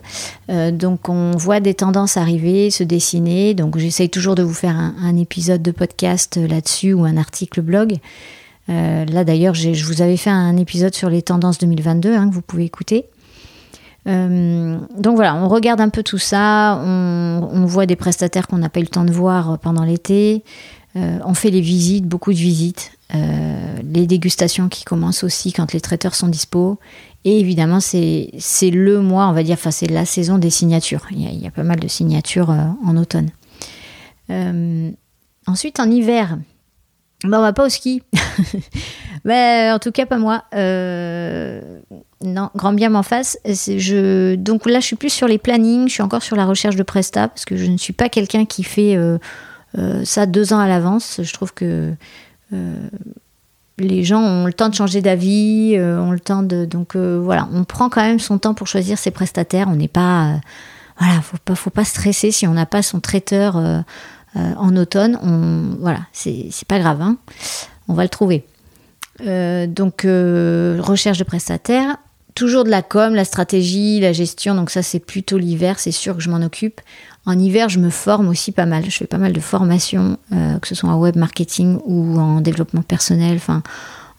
Euh, 0.50 0.70
donc 0.70 1.08
on 1.08 1.32
voit 1.32 1.58
des 1.58 1.74
tendances 1.74 2.16
arriver, 2.16 2.70
se 2.70 2.84
dessiner. 2.84 3.54
Donc 3.54 3.76
j'essaye 3.76 4.08
toujours 4.08 4.36
de 4.36 4.44
vous 4.44 4.54
faire 4.54 4.76
un, 4.76 5.16
épisode 5.16 5.62
de 5.62 5.72
podcast 5.72 6.36
là-dessus 6.36 6.94
ou 6.94 7.04
un 7.04 7.18
article 7.18 7.60
blog. 7.60 7.98
là 8.68 9.24
d'ailleurs, 9.24 9.54
je 9.54 9.84
vous 9.84 10.00
avais 10.00 10.16
fait 10.16 10.30
un 10.30 10.56
épisode 10.56 10.94
sur 10.94 11.10
les 11.10 11.20
tendances 11.20 11.58
2022 11.58 12.14
hein, 12.14 12.28
que 12.28 12.34
vous 12.34 12.40
pouvez 12.40 12.64
écouter. 12.64 13.04
Euh, 14.08 14.78
donc 14.96 15.16
voilà, 15.16 15.36
on 15.36 15.48
regarde 15.48 15.80
un 15.80 15.88
peu 15.88 16.02
tout 16.02 16.18
ça, 16.18 16.80
on, 16.84 17.64
voit 17.66 17.86
des 17.86 17.96
prestataires 17.96 18.48
qu'on 18.48 18.58
n'a 18.58 18.68
pas 18.68 18.80
eu 18.80 18.84
le 18.84 18.88
temps 18.88 19.04
de 19.04 19.12
voir 19.12 19.58
pendant 19.58 19.84
l'été, 19.84 20.42
euh, 20.96 21.18
on 21.24 21.34
fait 21.34 21.50
les 21.50 21.60
visites, 21.60 22.06
beaucoup 22.06 22.32
de 22.32 22.38
visites, 22.38 22.92
euh, 23.14 23.76
les 23.82 24.06
dégustations 24.06 24.68
qui 24.68 24.84
commencent 24.84 25.22
aussi 25.22 25.52
quand 25.52 25.72
les 25.72 25.80
traiteurs 25.80 26.14
sont 26.14 26.28
dispo. 26.28 26.78
Et 27.24 27.38
évidemment, 27.38 27.78
c'est 27.78 28.32
le 28.62 29.00
mois, 29.00 29.28
on 29.28 29.32
va 29.32 29.44
dire, 29.44 29.54
enfin 29.54 29.70
c'est 29.70 29.86
la 29.86 30.04
saison 30.04 30.38
des 30.38 30.50
signatures. 30.50 31.06
Il 31.12 31.40
y 31.40 31.46
a, 31.46 31.50
pas 31.52 31.62
mal 31.62 31.78
de 31.78 31.86
signatures 31.86 32.50
en 32.50 32.96
automne. 32.96 33.30
ensuite, 35.46 35.78
en 35.78 35.88
hiver, 35.88 36.38
ben, 37.22 37.38
on 37.38 37.42
va 37.42 37.52
pas 37.52 37.66
au 37.66 37.68
ski. 37.68 38.02
Ben, 39.24 39.72
en 39.72 39.78
tout 39.78 39.92
cas, 39.92 40.04
pas 40.04 40.18
moi. 40.18 40.42
Non, 42.22 42.50
grand 42.54 42.72
bien 42.72 42.90
m'en 42.90 43.02
face. 43.02 43.38
Donc 43.44 44.66
là, 44.66 44.80
je 44.80 44.86
suis 44.86 44.96
plus 44.96 45.10
sur 45.10 45.26
les 45.26 45.38
plannings, 45.38 45.88
je 45.88 45.94
suis 45.94 46.02
encore 46.02 46.22
sur 46.22 46.36
la 46.36 46.44
recherche 46.44 46.76
de 46.76 46.82
Presta, 46.82 47.28
parce 47.28 47.44
que 47.44 47.56
je 47.56 47.66
ne 47.66 47.76
suis 47.76 47.92
pas 47.92 48.08
quelqu'un 48.08 48.44
qui 48.44 48.62
fait 48.62 48.96
euh, 48.96 49.18
euh, 49.78 50.04
ça 50.04 50.26
deux 50.26 50.52
ans 50.52 50.58
à 50.58 50.68
l'avance. 50.68 51.20
Je 51.22 51.32
trouve 51.32 51.52
que 51.52 51.94
euh, 52.52 52.88
les 53.78 54.04
gens 54.04 54.20
ont 54.20 54.46
le 54.46 54.52
temps 54.52 54.68
de 54.68 54.74
changer 54.74 55.00
d'avis, 55.00 55.76
ont 55.78 56.12
le 56.12 56.20
temps 56.20 56.42
de. 56.42 56.64
Donc 56.64 56.96
voilà, 56.96 57.48
on 57.52 57.64
prend 57.64 57.88
quand 57.88 58.02
même 58.02 58.20
son 58.20 58.38
temps 58.38 58.54
pour 58.54 58.66
choisir 58.66 58.98
ses 58.98 59.10
prestataires. 59.10 59.68
On 59.68 59.76
n'est 59.76 59.88
pas. 59.88 60.40
voilà, 60.98 61.20
faut 61.22 61.38
pas, 61.44 61.54
faut 61.54 61.70
pas 61.70 61.84
stresser 61.84 62.30
si 62.30 62.46
on 62.46 62.52
n'a 62.52 62.66
pas 62.66 62.82
son 62.82 63.00
traiteur 63.00 63.56
en 64.36 64.76
automne. 64.76 65.18
Voilà, 65.80 66.00
c'est 66.12 66.68
pas 66.68 66.78
grave, 66.78 67.00
hein. 67.00 67.16
on 67.88 67.94
va 67.94 68.04
le 68.04 68.08
trouver. 68.08 68.44
donc, 69.20 70.02
recherche 70.04 71.18
de 71.18 71.24
prestataires 71.24 71.96
toujours 72.34 72.64
de 72.64 72.70
la 72.70 72.82
com, 72.82 73.14
la 73.14 73.24
stratégie, 73.24 74.00
la 74.00 74.12
gestion. 74.12 74.54
Donc 74.54 74.70
ça, 74.70 74.82
c'est 74.82 74.98
plutôt 74.98 75.38
l'hiver, 75.38 75.78
c'est 75.78 75.92
sûr 75.92 76.16
que 76.16 76.22
je 76.22 76.30
m'en 76.30 76.42
occupe. 76.42 76.80
En 77.24 77.38
hiver, 77.38 77.68
je 77.68 77.78
me 77.78 77.90
forme 77.90 78.28
aussi 78.28 78.52
pas 78.52 78.66
mal. 78.66 78.84
Je 78.84 78.96
fais 78.96 79.06
pas 79.06 79.18
mal 79.18 79.32
de 79.32 79.40
formations, 79.40 80.18
euh, 80.32 80.58
que 80.58 80.68
ce 80.68 80.74
soit 80.74 80.90
en 80.90 80.98
web 80.98 81.16
marketing 81.16 81.78
ou 81.84 82.18
en 82.18 82.40
développement 82.40 82.82
personnel. 82.82 83.36
Enfin, 83.36 83.62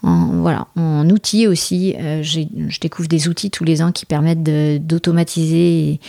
en, 0.03 0.27
voilà, 0.41 0.67
en 0.75 1.09
outils 1.09 1.47
aussi. 1.47 1.95
Euh, 1.99 2.23
je 2.23 2.79
découvre 2.79 3.09
des 3.09 3.27
outils 3.27 3.51
tous 3.51 3.63
les 3.63 3.81
ans 3.81 3.91
qui 3.91 4.05
permettent 4.05 4.43
d'automatiser 4.85 5.99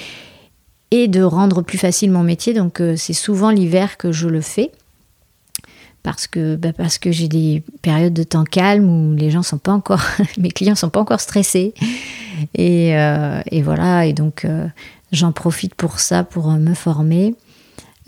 et, 0.90 1.08
de 1.08 1.22
rendre 1.22 1.62
plus 1.62 1.78
facile 1.78 2.10
mon 2.10 2.22
métier. 2.22 2.54
Donc 2.54 2.80
euh, 2.80 2.94
c'est 2.96 3.12
souvent 3.12 3.50
l'hiver 3.50 3.96
que 3.96 4.12
je 4.12 4.28
le 4.28 4.40
fais 4.40 4.70
parce 6.04 6.26
que, 6.26 6.54
bah 6.54 6.72
parce 6.72 6.98
que 6.98 7.10
j'ai 7.10 7.28
des 7.28 7.64
périodes 7.80 8.12
de 8.12 8.22
temps 8.22 8.44
calme 8.44 8.88
où 8.88 9.16
les 9.16 9.30
gens 9.30 9.42
sont 9.42 9.58
pas 9.58 9.72
encore, 9.72 10.02
mes 10.38 10.50
clients 10.50 10.76
sont 10.76 10.90
pas 10.90 11.00
encore 11.00 11.20
stressés. 11.20 11.74
Et, 12.54 12.96
euh, 12.96 13.40
voilà, 13.62 14.06
et 14.06 14.12
donc 14.12 14.44
euh, 14.44 14.68
j'en 15.12 15.32
profite 15.32 15.74
pour 15.74 15.98
ça, 15.98 16.22
pour 16.22 16.50
me 16.52 16.74
former, 16.74 17.34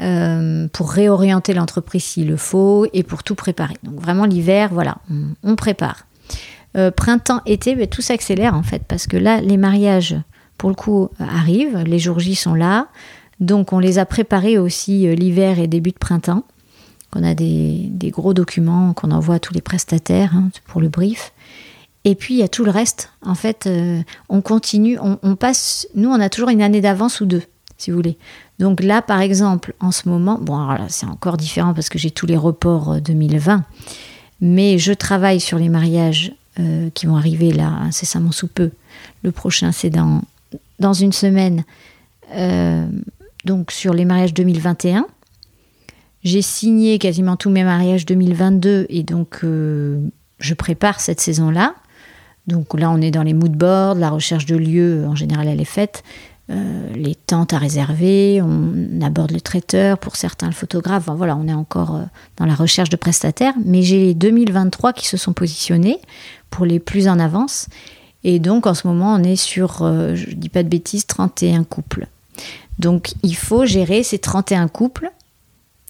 euh, 0.00 0.68
pour 0.72 0.92
réorienter 0.92 1.54
l'entreprise 1.54 2.04
s'il 2.04 2.28
le 2.28 2.36
faut 2.36 2.86
et 2.92 3.02
pour 3.02 3.22
tout 3.22 3.34
préparer. 3.34 3.76
Donc 3.82 3.98
vraiment 3.98 4.26
l'hiver, 4.26 4.68
voilà, 4.72 4.98
on, 5.42 5.56
prépare. 5.56 6.06
printemps, 6.96 7.40
été, 7.46 7.74
bah, 7.76 7.86
tout 7.86 8.02
s'accélère 8.02 8.54
en 8.54 8.62
fait, 8.62 8.82
parce 8.86 9.06
que 9.06 9.16
là, 9.16 9.40
les 9.40 9.56
mariages, 9.56 10.16
pour 10.58 10.68
le 10.68 10.76
coup, 10.76 11.08
arrivent, 11.18 11.78
les 11.78 11.98
jours 11.98 12.18
J 12.18 12.34
sont 12.34 12.54
là, 12.54 12.88
donc 13.40 13.72
on 13.72 13.78
les 13.78 13.98
a 13.98 14.04
préparés 14.04 14.58
aussi 14.58 15.06
l'hiver 15.16 15.58
et 15.58 15.66
début 15.66 15.92
de 15.92 15.98
printemps. 15.98 16.44
On 17.14 17.24
a 17.24 17.34
des, 17.34 17.90
gros 18.10 18.34
documents 18.34 18.92
qu'on 18.92 19.10
envoie 19.10 19.36
à 19.36 19.38
tous 19.38 19.54
les 19.54 19.60
prestataires 19.60 20.34
hein, 20.34 20.50
pour 20.66 20.80
le 20.80 20.88
brief. 20.88 21.32
Et 22.04 22.14
puis 22.14 22.34
il 22.34 22.36
y 22.38 22.42
a 22.42 22.48
tout 22.48 22.64
le 22.64 22.70
reste. 22.70 23.10
En 23.24 23.34
fait, 23.34 23.66
euh, 23.66 24.00
on 24.28 24.40
continue, 24.40 24.98
on, 25.00 25.34
passe. 25.34 25.88
Nous, 25.94 26.08
on 26.08 26.20
a 26.20 26.28
toujours 26.28 26.50
une 26.50 26.62
année 26.62 26.80
d'avance 26.80 27.20
ou 27.20 27.26
deux, 27.26 27.42
si 27.78 27.90
vous 27.90 27.96
voulez. 27.96 28.16
Donc 28.58 28.82
là, 28.82 29.02
par 29.02 29.20
exemple, 29.20 29.74
en 29.80 29.90
ce 29.90 30.08
moment, 30.08 30.38
bon, 30.40 30.56
alors 30.56 30.78
là, 30.78 30.86
c'est 30.88 31.06
encore 31.06 31.36
différent 31.36 31.74
parce 31.74 31.88
que 31.88 31.98
j'ai 31.98 32.10
tous 32.10 32.26
les 32.26 32.36
reports 32.36 33.00
2020, 33.00 33.54
euh, 33.54 33.60
mais 34.40 34.78
je 34.78 34.92
travaille 34.92 35.40
sur 35.40 35.58
les 35.58 35.68
mariages 35.68 36.32
euh, 36.60 36.90
qui 36.90 37.06
vont 37.06 37.16
arriver 37.16 37.50
là 37.52 37.66
incessamment 37.66 38.30
sous 38.30 38.48
peu. 38.48 38.70
Le 39.22 39.32
prochain, 39.32 39.72
c'est 39.72 39.90
dans, 39.90 40.22
dans 40.78 40.92
une 40.92 41.12
semaine. 41.12 41.64
donc 43.44 43.72
sur 43.72 43.94
les 43.94 44.04
mariages 44.04 44.34
2021. 44.34 45.06
J'ai 46.26 46.42
signé 46.42 46.98
quasiment 46.98 47.36
tous 47.36 47.50
mes 47.50 47.62
mariages 47.62 48.04
2022 48.04 48.86
et 48.88 49.04
donc 49.04 49.44
euh, 49.44 50.00
je 50.40 50.54
prépare 50.54 50.98
cette 50.98 51.20
saison-là. 51.20 51.76
Donc 52.48 52.76
là, 52.76 52.90
on 52.90 53.00
est 53.00 53.12
dans 53.12 53.22
les 53.22 53.32
mood 53.32 53.52
boards, 53.52 53.94
la 53.94 54.10
recherche 54.10 54.44
de 54.44 54.56
lieux, 54.56 55.06
en 55.06 55.14
général, 55.14 55.46
elle 55.46 55.60
est 55.60 55.64
faite. 55.64 56.02
Euh, 56.50 56.92
les 56.96 57.14
tentes 57.14 57.52
à 57.52 57.58
réserver, 57.58 58.42
on 58.42 59.00
aborde 59.02 59.30
le 59.30 59.40
traiteur, 59.40 59.98
pour 59.98 60.16
certains 60.16 60.48
le 60.48 60.52
photographe. 60.52 61.04
voilà, 61.16 61.36
on 61.36 61.46
est 61.46 61.54
encore 61.54 61.94
euh, 61.94 62.02
dans 62.38 62.46
la 62.46 62.56
recherche 62.56 62.88
de 62.88 62.96
prestataires, 62.96 63.54
mais 63.64 63.82
j'ai 63.82 64.06
les 64.06 64.14
2023 64.14 64.94
qui 64.94 65.06
se 65.06 65.16
sont 65.16 65.32
positionnés 65.32 66.00
pour 66.50 66.66
les 66.66 66.80
plus 66.80 67.06
en 67.06 67.20
avance. 67.20 67.68
Et 68.24 68.40
donc 68.40 68.66
en 68.66 68.74
ce 68.74 68.88
moment, 68.88 69.14
on 69.14 69.22
est 69.22 69.36
sur, 69.36 69.84
je 70.16 70.34
dis 70.34 70.48
pas 70.48 70.64
de 70.64 70.68
bêtises, 70.68 71.06
31 71.06 71.62
couples. 71.62 72.08
Donc 72.80 73.12
il 73.22 73.36
faut 73.36 73.64
gérer 73.64 74.02
ces 74.02 74.18
31 74.18 74.66
couples 74.66 75.12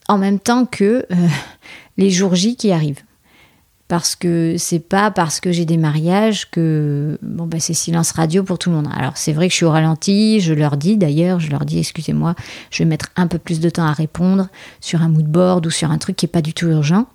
en 0.09 0.19
même 0.19 0.39
temps 0.39 0.67
que 0.67 1.07
euh, 1.11 1.29
les 1.97 2.11
jours 2.11 2.35
J 2.35 2.57
qui 2.57 2.73
arrivent. 2.73 3.03
Parce 3.89 4.17
que 4.17 4.57
c'est 4.59 4.81
pas 4.81 5.13
parce 5.13 5.39
que 5.39 5.53
j'ai 5.53 5.65
des 5.65 5.77
mariages 5.77 6.51
que 6.51 7.21
bon 7.23 7.47
bah 7.47 7.61
c'est 7.61 7.73
silence 7.73 8.11
radio 8.11 8.43
pour 8.43 8.59
tout 8.59 8.71
le 8.71 8.77
monde. 8.77 8.89
Alors 8.93 9.17
c'est 9.17 9.33
vrai 9.33 9.47
que 9.47 9.53
je 9.53 9.59
suis 9.59 9.65
au 9.65 9.71
ralenti, 9.71 10.41
je 10.41 10.53
leur 10.55 10.77
dis 10.77 10.97
d'ailleurs, 10.97 11.39
je 11.39 11.51
leur 11.51 11.65
dis 11.65 11.79
excusez-moi, 11.79 12.35
je 12.73 12.83
vais 12.83 12.89
mettre 12.89 13.11
un 13.15 13.29
peu 13.29 13.39
plus 13.39 13.61
de 13.61 13.71
temps 13.71 13.87
à 13.87 13.93
répondre 13.93 14.49
sur 14.81 15.03
un 15.03 15.09
mood 15.09 15.27
board 15.27 15.65
ou 15.67 15.71
sur 15.71 15.93
un 15.93 15.99
truc 15.99 16.17
qui 16.17 16.27
est 16.27 16.29
pas 16.29 16.43
du 16.43 16.53
tout 16.53 16.67
urgent 16.67 17.07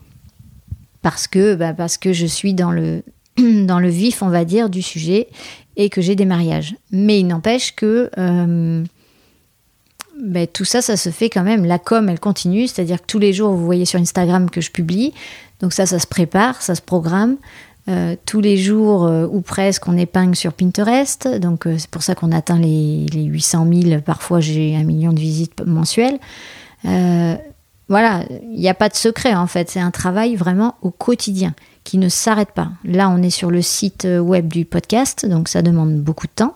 parce 1.02 1.28
que 1.28 1.56
bah, 1.56 1.74
parce 1.74 1.98
que 1.98 2.14
je 2.14 2.26
suis 2.26 2.54
dans 2.54 2.72
le 2.72 3.04
vif 3.90 4.22
on 4.22 4.30
va 4.30 4.46
dire 4.46 4.70
du 4.70 4.82
sujet 4.82 5.28
et 5.78 5.90
que 5.90 6.02
j'ai 6.02 6.16
des 6.16 6.26
mariages. 6.26 6.76
Mais 6.92 7.20
il 7.20 7.28
n'empêche 7.28 7.76
que 7.76 8.10
euh, 8.18 8.84
ben, 10.32 10.48
tout 10.48 10.64
ça, 10.64 10.82
ça 10.82 10.96
se 10.96 11.10
fait 11.10 11.30
quand 11.30 11.44
même. 11.44 11.66
La 11.66 11.78
com, 11.78 12.08
elle 12.08 12.20
continue, 12.20 12.66
c'est-à-dire 12.66 13.02
que 13.02 13.06
tous 13.06 13.20
les 13.20 13.34
jours, 13.34 13.52
vous 13.52 13.66
voyez 13.66 13.84
sur 13.84 14.00
Instagram 14.00 14.50
que 14.50 14.62
je 14.62 14.72
publie. 14.72 15.14
Donc 15.60 15.74
ça, 15.74 15.86
ça 15.86 16.00
se 16.00 16.08
prépare, 16.08 16.62
ça 16.62 16.74
se 16.74 16.82
programme. 16.82 17.36
Euh, 17.90 18.16
tous 18.26 18.40
les 18.40 18.56
jours, 18.56 19.06
euh, 19.06 19.28
ou 19.30 19.42
presque, 19.42 19.90
on 19.90 19.98
épingle 19.98 20.38
sur 20.38 20.54
Pinterest. 20.54 21.28
Donc 21.28 21.68
euh, 21.68 21.76
c'est 21.78 21.90
pour 21.90 22.02
ça 22.02 22.16
qu'on 22.16 22.32
atteint 22.32 22.58
les, 22.58 23.08
les, 23.12 23.24
800 23.24 23.68
000. 23.74 24.02
Parfois, 24.02 24.40
j'ai 24.40 24.74
un 24.78 24.84
million 24.84 25.12
de 25.12 25.20
visites 25.20 25.66
mensuelles. 25.66 26.18
voilà, 27.90 28.24
il 28.54 28.60
n'y 28.60 28.70
a 28.70 28.74
pas 28.74 28.88
de 28.88 28.96
secret 28.96 29.36
en 29.36 29.48
fait. 29.48 29.70
C'est 29.70 29.82
un 29.82 29.92
travail 29.92 30.38
vraiment 30.38 30.76
au 30.82 30.92
quotidien 30.92 31.54
qui 31.84 31.98
ne 31.98 32.08
s'arrête 32.08 32.52
pas. 32.52 32.70
Là, 32.86 33.10
on 33.10 33.22
est 33.22 33.32
sur 33.32 33.52
le 33.52 33.62
site 33.62 34.08
web 34.10 34.48
du 34.48 34.64
podcast, 34.64 35.26
donc 35.26 35.50
ça 35.50 35.62
demande 35.62 36.00
beaucoup 36.00 36.28
de 36.28 36.32
temps 36.32 36.56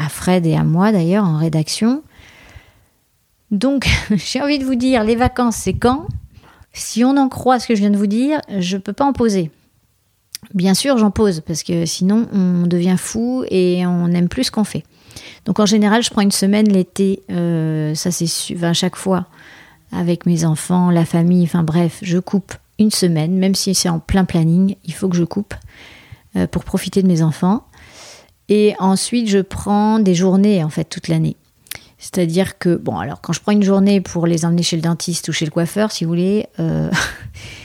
à 0.00 0.08
Fred 0.08 0.46
et 0.46 0.56
à 0.56 0.64
moi 0.64 0.92
d'ailleurs 0.92 1.24
en 1.24 1.36
rédaction. 1.36 2.02
Donc 3.50 3.88
j'ai 4.10 4.40
envie 4.40 4.58
de 4.58 4.64
vous 4.64 4.74
dire, 4.74 5.04
les 5.04 5.16
vacances 5.16 5.56
c'est 5.56 5.74
quand? 5.74 6.06
Si 6.72 7.04
on 7.04 7.16
en 7.16 7.28
croit 7.28 7.58
ce 7.58 7.66
que 7.66 7.74
je 7.74 7.80
viens 7.80 7.90
de 7.90 7.96
vous 7.96 8.06
dire, 8.06 8.40
je 8.58 8.76
ne 8.76 8.80
peux 8.80 8.92
pas 8.92 9.04
en 9.04 9.12
poser. 9.12 9.50
Bien 10.54 10.74
sûr 10.74 10.98
j'en 10.98 11.10
pose 11.10 11.40
parce 11.40 11.62
que 11.62 11.84
sinon 11.86 12.26
on 12.32 12.66
devient 12.66 12.96
fou 12.98 13.44
et 13.48 13.86
on 13.86 14.08
n'aime 14.08 14.28
plus 14.28 14.44
ce 14.44 14.50
qu'on 14.50 14.64
fait. 14.64 14.84
Donc 15.44 15.58
en 15.58 15.66
général 15.66 16.02
je 16.02 16.10
prends 16.10 16.22
une 16.22 16.30
semaine 16.30 16.68
l'été, 16.68 17.22
euh, 17.30 17.94
ça 17.94 18.10
c'est 18.10 18.62
à 18.62 18.72
chaque 18.72 18.96
fois 18.96 19.26
avec 19.92 20.24
mes 20.24 20.44
enfants, 20.44 20.90
la 20.90 21.04
famille, 21.04 21.44
enfin 21.44 21.62
bref, 21.62 21.98
je 22.02 22.18
coupe 22.18 22.54
une 22.78 22.90
semaine, 22.90 23.36
même 23.36 23.54
si 23.54 23.74
c'est 23.74 23.88
en 23.88 23.98
plein 23.98 24.24
planning, 24.24 24.76
il 24.84 24.94
faut 24.94 25.08
que 25.08 25.16
je 25.16 25.24
coupe 25.24 25.54
euh, 26.36 26.46
pour 26.46 26.64
profiter 26.64 27.02
de 27.02 27.08
mes 27.08 27.22
enfants. 27.22 27.64
Et 28.50 28.74
ensuite, 28.80 29.28
je 29.28 29.38
prends 29.38 30.00
des 30.00 30.14
journées, 30.14 30.62
en 30.62 30.68
fait, 30.68 30.84
toute 30.84 31.06
l'année. 31.08 31.36
C'est-à-dire 31.98 32.58
que, 32.58 32.74
bon, 32.74 32.98
alors 32.98 33.20
quand 33.20 33.32
je 33.32 33.40
prends 33.40 33.52
une 33.52 33.62
journée 33.62 34.00
pour 34.00 34.26
les 34.26 34.44
emmener 34.44 34.62
chez 34.62 34.76
le 34.76 34.82
dentiste 34.82 35.28
ou 35.28 35.32
chez 35.32 35.44
le 35.44 35.50
coiffeur, 35.52 35.92
si 35.92 36.04
vous 36.04 36.10
voulez, 36.10 36.46
euh, 36.58 36.90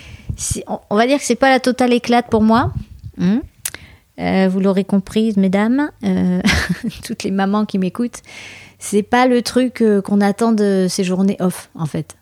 on, 0.90 0.96
va 0.96 1.08
dire 1.08 1.18
que 1.18 1.24
c'est 1.24 1.36
pas 1.36 1.50
la 1.50 1.60
totale 1.60 1.92
éclate 1.92 2.30
pour 2.30 2.44
moi. 2.44 2.72
Hein. 3.20 3.42
Euh, 4.20 4.48
vous 4.48 4.60
l'aurez 4.60 4.84
compris, 4.84 5.34
mesdames, 5.38 5.90
euh, 6.04 6.42
toutes 7.04 7.24
les 7.24 7.32
mamans 7.32 7.66
qui 7.66 7.80
m'écoutent, 7.80 8.22
c'est 8.78 9.04
pas 9.04 9.26
le 9.26 9.42
truc 9.42 9.84
qu'on 10.04 10.22
attend 10.22 10.52
de 10.52 10.86
ces 10.88 11.04
journées 11.04 11.38
off, 11.40 11.70
en 11.74 11.88
fait. 11.88 12.16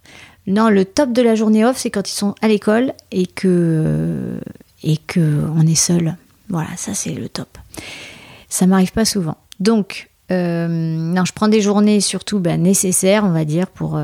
Non, 0.47 0.69
le 0.69 0.85
top 0.85 1.11
de 1.11 1.21
la 1.21 1.35
journée 1.35 1.65
off, 1.65 1.77
c'est 1.77 1.89
quand 1.89 2.07
ils 2.09 2.13
sont 2.13 2.35
à 2.41 2.47
l'école 2.47 2.93
et 3.11 3.27
que 3.27 4.39
et 4.83 4.97
que 4.97 5.45
on 5.55 5.65
est 5.65 5.75
seul. 5.75 6.15
Voilà, 6.49 6.69
ça 6.75 6.93
c'est 6.93 7.13
le 7.13 7.27
top. 7.29 7.57
Ça 8.53 8.67
m'arrive 8.67 8.91
pas 8.91 9.05
souvent. 9.05 9.37
Donc, 9.59 10.09
non, 10.29 11.25
je 11.25 11.33
prends 11.33 11.47
des 11.47 11.61
journées 11.61 12.01
surtout 12.01 12.39
ben, 12.39 12.61
nécessaires, 12.61 13.23
on 13.23 13.31
va 13.31 13.45
dire, 13.45 13.67
pour 13.67 13.99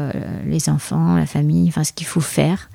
les 0.46 0.70
enfants, 0.70 1.15
la 1.15 1.25
famille, 1.25 1.68
enfin 1.70 1.84
ce 1.84 1.91
qu'il 1.91 2.06
faut 2.06 2.22
faire. 2.22 2.70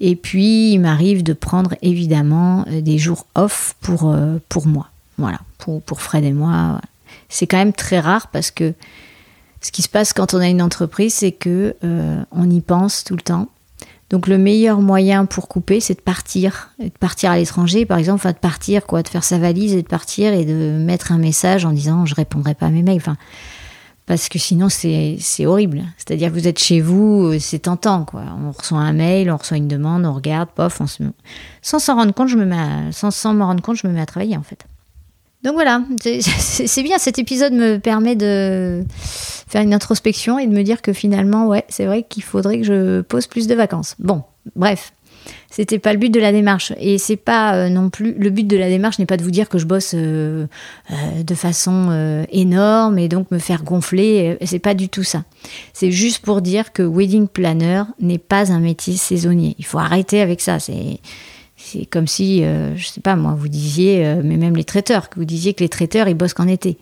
Et 0.00 0.16
puis, 0.16 0.72
il 0.72 0.78
m'arrive 0.78 1.22
de 1.22 1.32
prendre 1.32 1.74
évidemment 1.82 2.64
euh, 2.68 2.80
des 2.80 2.98
jours 2.98 3.26
off 3.34 3.74
pour, 3.80 4.10
euh, 4.10 4.38
pour 4.48 4.66
moi. 4.66 4.88
Voilà, 5.16 5.40
pour, 5.58 5.82
pour 5.82 6.00
Fred 6.00 6.24
et 6.24 6.32
moi. 6.32 6.80
C'est 7.28 7.46
quand 7.46 7.56
même 7.56 7.72
très 7.72 7.98
rare 7.98 8.28
parce 8.28 8.50
que 8.50 8.74
ce 9.60 9.72
qui 9.72 9.82
se 9.82 9.88
passe 9.88 10.12
quand 10.12 10.34
on 10.34 10.38
a 10.38 10.48
une 10.48 10.62
entreprise, 10.62 11.14
c'est 11.14 11.32
que 11.32 11.74
euh, 11.82 12.22
on 12.30 12.48
y 12.48 12.60
pense 12.60 13.02
tout 13.02 13.16
le 13.16 13.22
temps. 13.22 13.48
Donc 14.10 14.26
le 14.26 14.38
meilleur 14.38 14.80
moyen 14.80 15.26
pour 15.26 15.48
couper, 15.48 15.80
c'est 15.80 15.94
de 15.94 16.00
partir, 16.00 16.70
de 16.78 16.88
partir 16.88 17.30
à 17.30 17.36
l'étranger, 17.36 17.84
par 17.84 17.98
exemple, 17.98 18.16
enfin 18.16 18.32
de 18.32 18.38
partir 18.38 18.86
quoi, 18.86 19.02
de 19.02 19.08
faire 19.08 19.24
sa 19.24 19.38
valise 19.38 19.74
et 19.74 19.82
de 19.82 19.88
partir 19.88 20.32
et 20.32 20.46
de 20.46 20.78
mettre 20.78 21.12
un 21.12 21.18
message 21.18 21.66
en 21.66 21.72
disant 21.72 22.06
je 22.06 22.14
répondrai 22.14 22.54
pas 22.54 22.66
à 22.66 22.70
mes 22.70 22.82
mails. 22.82 22.96
Enfin, 22.96 23.18
parce 24.06 24.30
que 24.30 24.38
sinon 24.38 24.70
c'est 24.70 25.18
horrible. 25.44 25.84
C'est-à-dire 25.98 26.30
que 26.30 26.34
vous 26.34 26.48
êtes 26.48 26.58
chez 26.58 26.80
vous, 26.80 27.24
euh, 27.26 27.38
c'est 27.38 27.58
tentant 27.60 28.06
quoi. 28.06 28.22
On 28.42 28.50
reçoit 28.52 28.78
un 28.78 28.94
mail, 28.94 29.30
on 29.30 29.36
reçoit 29.36 29.58
une 29.58 29.68
demande, 29.68 30.06
on 30.06 30.14
regarde, 30.14 30.48
pof, 30.54 30.80
on 30.80 30.86
se... 30.86 31.02
sans 31.60 31.78
s'en 31.78 31.96
rendre 31.96 32.14
compte, 32.14 32.28
je 32.28 32.36
me 32.38 32.46
mets 32.46 32.56
à... 32.56 32.92
sans 32.92 33.38
rendre 33.38 33.62
compte, 33.62 33.76
je 33.76 33.86
me 33.86 33.92
mets 33.92 34.00
à 34.00 34.06
travailler 34.06 34.38
en 34.38 34.42
fait. 34.42 34.64
Donc 35.42 35.54
voilà, 35.54 35.82
c'est 36.02 36.82
bien. 36.82 36.98
Cet 36.98 37.18
épisode 37.18 37.52
me 37.52 37.78
permet 37.78 38.16
de 38.16 38.84
faire 39.48 39.62
une 39.62 39.74
introspection 39.74 40.38
et 40.38 40.46
de 40.46 40.52
me 40.52 40.62
dire 40.62 40.82
que 40.82 40.92
finalement, 40.92 41.46
ouais, 41.46 41.64
c'est 41.68 41.86
vrai 41.86 42.04
qu'il 42.08 42.22
faudrait 42.22 42.58
que 42.58 42.64
je 42.64 43.00
pose 43.02 43.26
plus 43.26 43.46
de 43.46 43.54
vacances. 43.54 43.94
Bon, 43.98 44.22
bref, 44.56 44.92
c'était 45.50 45.78
pas 45.78 45.92
le 45.92 45.98
but 45.98 46.10
de 46.10 46.20
la 46.20 46.32
démarche. 46.32 46.72
Et 46.78 46.98
c'est 46.98 47.16
pas 47.16 47.54
euh, 47.54 47.68
non 47.68 47.90
plus. 47.90 48.14
Le 48.14 48.30
but 48.30 48.46
de 48.46 48.56
la 48.56 48.68
démarche 48.68 48.98
n'est 48.98 49.06
pas 49.06 49.16
de 49.16 49.22
vous 49.22 49.30
dire 49.30 49.48
que 49.48 49.58
je 49.58 49.64
bosse 49.66 49.92
euh, 49.94 50.46
euh, 50.90 51.22
de 51.22 51.34
façon 51.34 52.26
énorme 52.30 52.98
et 52.98 53.08
donc 53.08 53.30
me 53.30 53.38
faire 53.38 53.62
gonfler. 53.62 54.36
C'est 54.44 54.58
pas 54.58 54.74
du 54.74 54.88
tout 54.88 55.04
ça. 55.04 55.24
C'est 55.72 55.90
juste 55.90 56.24
pour 56.24 56.42
dire 56.42 56.72
que 56.72 56.82
wedding 56.82 57.28
planner 57.28 57.84
n'est 58.00 58.18
pas 58.18 58.52
un 58.52 58.60
métier 58.60 58.96
saisonnier. 58.96 59.54
Il 59.58 59.64
faut 59.64 59.78
arrêter 59.78 60.20
avec 60.20 60.40
ça. 60.40 60.58
C'est 61.70 61.86
comme 61.86 62.06
si, 62.06 62.42
je 62.42 62.86
sais 62.86 63.00
pas 63.00 63.16
moi, 63.16 63.34
vous 63.38 63.48
disiez, 63.48 64.16
mais 64.22 64.36
même 64.36 64.56
les 64.56 64.64
traiteurs, 64.64 65.10
que 65.10 65.16
vous 65.16 65.24
disiez 65.24 65.54
que 65.54 65.62
les 65.62 65.68
traiteurs, 65.68 66.08
ils 66.08 66.14
bossent 66.14 66.34
qu'en 66.34 66.48
été. 66.48 66.78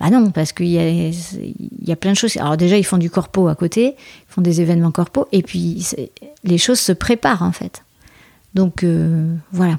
Bah 0.00 0.10
non, 0.10 0.30
parce 0.30 0.52
qu'il 0.52 0.68
y 0.68 0.78
a, 0.78 0.88
il 0.88 1.54
y 1.82 1.92
a 1.92 1.96
plein 1.96 2.12
de 2.12 2.16
choses. 2.16 2.36
Alors 2.36 2.56
déjà, 2.56 2.76
ils 2.76 2.84
font 2.84 2.98
du 2.98 3.08
corpo 3.10 3.48
à 3.48 3.54
côté, 3.54 3.94
ils 3.96 4.32
font 4.32 4.42
des 4.42 4.60
événements 4.60 4.90
corpo, 4.90 5.26
et 5.32 5.42
puis 5.42 5.86
les 6.44 6.58
choses 6.58 6.80
se 6.80 6.92
préparent 6.92 7.42
en 7.42 7.52
fait. 7.52 7.82
Donc 8.54 8.84
euh, 8.84 9.34
voilà. 9.52 9.78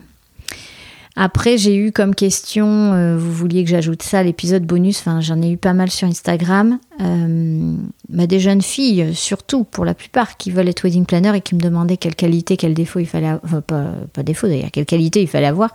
Après, 1.19 1.57
j'ai 1.57 1.75
eu 1.75 1.91
comme 1.91 2.13
question, 2.13 2.93
euh, 2.93 3.17
vous 3.17 3.33
vouliez 3.33 3.63
que 3.63 3.71
j'ajoute 3.71 4.03
ça 4.03 4.21
l'épisode 4.21 4.63
bonus, 4.67 4.99
enfin 4.99 5.19
j'en 5.19 5.41
ai 5.41 5.49
eu 5.49 5.57
pas 5.57 5.73
mal 5.73 5.89
sur 5.89 6.07
Instagram, 6.07 6.77
euh, 7.01 7.73
bah, 8.07 8.27
des 8.27 8.39
jeunes 8.39 8.61
filles, 8.61 9.15
surtout 9.15 9.63
pour 9.63 9.83
la 9.83 9.95
plupart, 9.95 10.37
qui 10.37 10.51
veulent 10.51 10.69
être 10.69 10.83
wedding 10.83 11.07
planner 11.07 11.35
et 11.35 11.41
qui 11.41 11.55
me 11.55 11.59
demandaient 11.59 11.97
quelle 11.97 12.13
qualité, 12.13 12.55
quel 12.55 12.75
défaut 12.75 12.99
il 12.99 13.07
fallait 13.07 13.29
avoir, 13.29 13.63
pas, 13.63 13.93
pas 14.13 14.21
défaut 14.21 14.47
d'ailleurs, 14.47 14.69
quelle 14.71 14.85
qualité 14.85 15.23
il 15.23 15.27
fallait 15.27 15.47
avoir. 15.47 15.71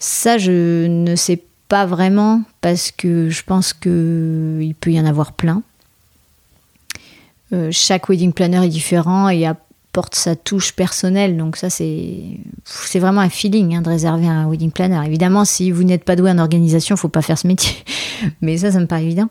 Ça, 0.00 0.38
je 0.38 0.88
ne 0.88 1.14
sais 1.14 1.40
pas 1.68 1.86
vraiment 1.86 2.42
parce 2.62 2.90
que 2.90 3.30
je 3.30 3.44
pense 3.44 3.72
qu'il 3.72 4.74
peut 4.80 4.90
y 4.90 4.98
en 4.98 5.06
avoir 5.06 5.34
plein. 5.34 5.62
chaque 7.70 8.08
wedding 8.08 8.32
planner 8.32 8.64
est 8.64 8.70
différent 8.70 9.28
et 9.28 9.46
a 9.46 9.56
porte 9.92 10.14
sa 10.14 10.34
touche 10.34 10.72
personnelle. 10.72 11.36
Donc 11.36 11.56
ça, 11.56 11.68
c'est 11.70 12.98
vraiment 12.98 13.20
un 13.20 13.28
feeling 13.28 13.76
hein, 13.76 13.82
de 13.82 13.88
réserver 13.88 14.26
un 14.26 14.48
wedding 14.48 14.70
planner. 14.70 15.00
Évidemment, 15.06 15.44
si 15.44 15.70
vous 15.70 15.84
n'êtes 15.84 16.04
pas 16.04 16.16
doué 16.16 16.30
en 16.30 16.38
organisation, 16.38 16.96
faut 16.96 17.08
pas 17.08 17.22
faire 17.22 17.38
ce 17.38 17.46
métier. 17.46 17.76
mais 18.40 18.56
ça, 18.56 18.72
ça 18.72 18.80
me 18.80 18.86
paraît 18.86 19.04
évident. 19.04 19.28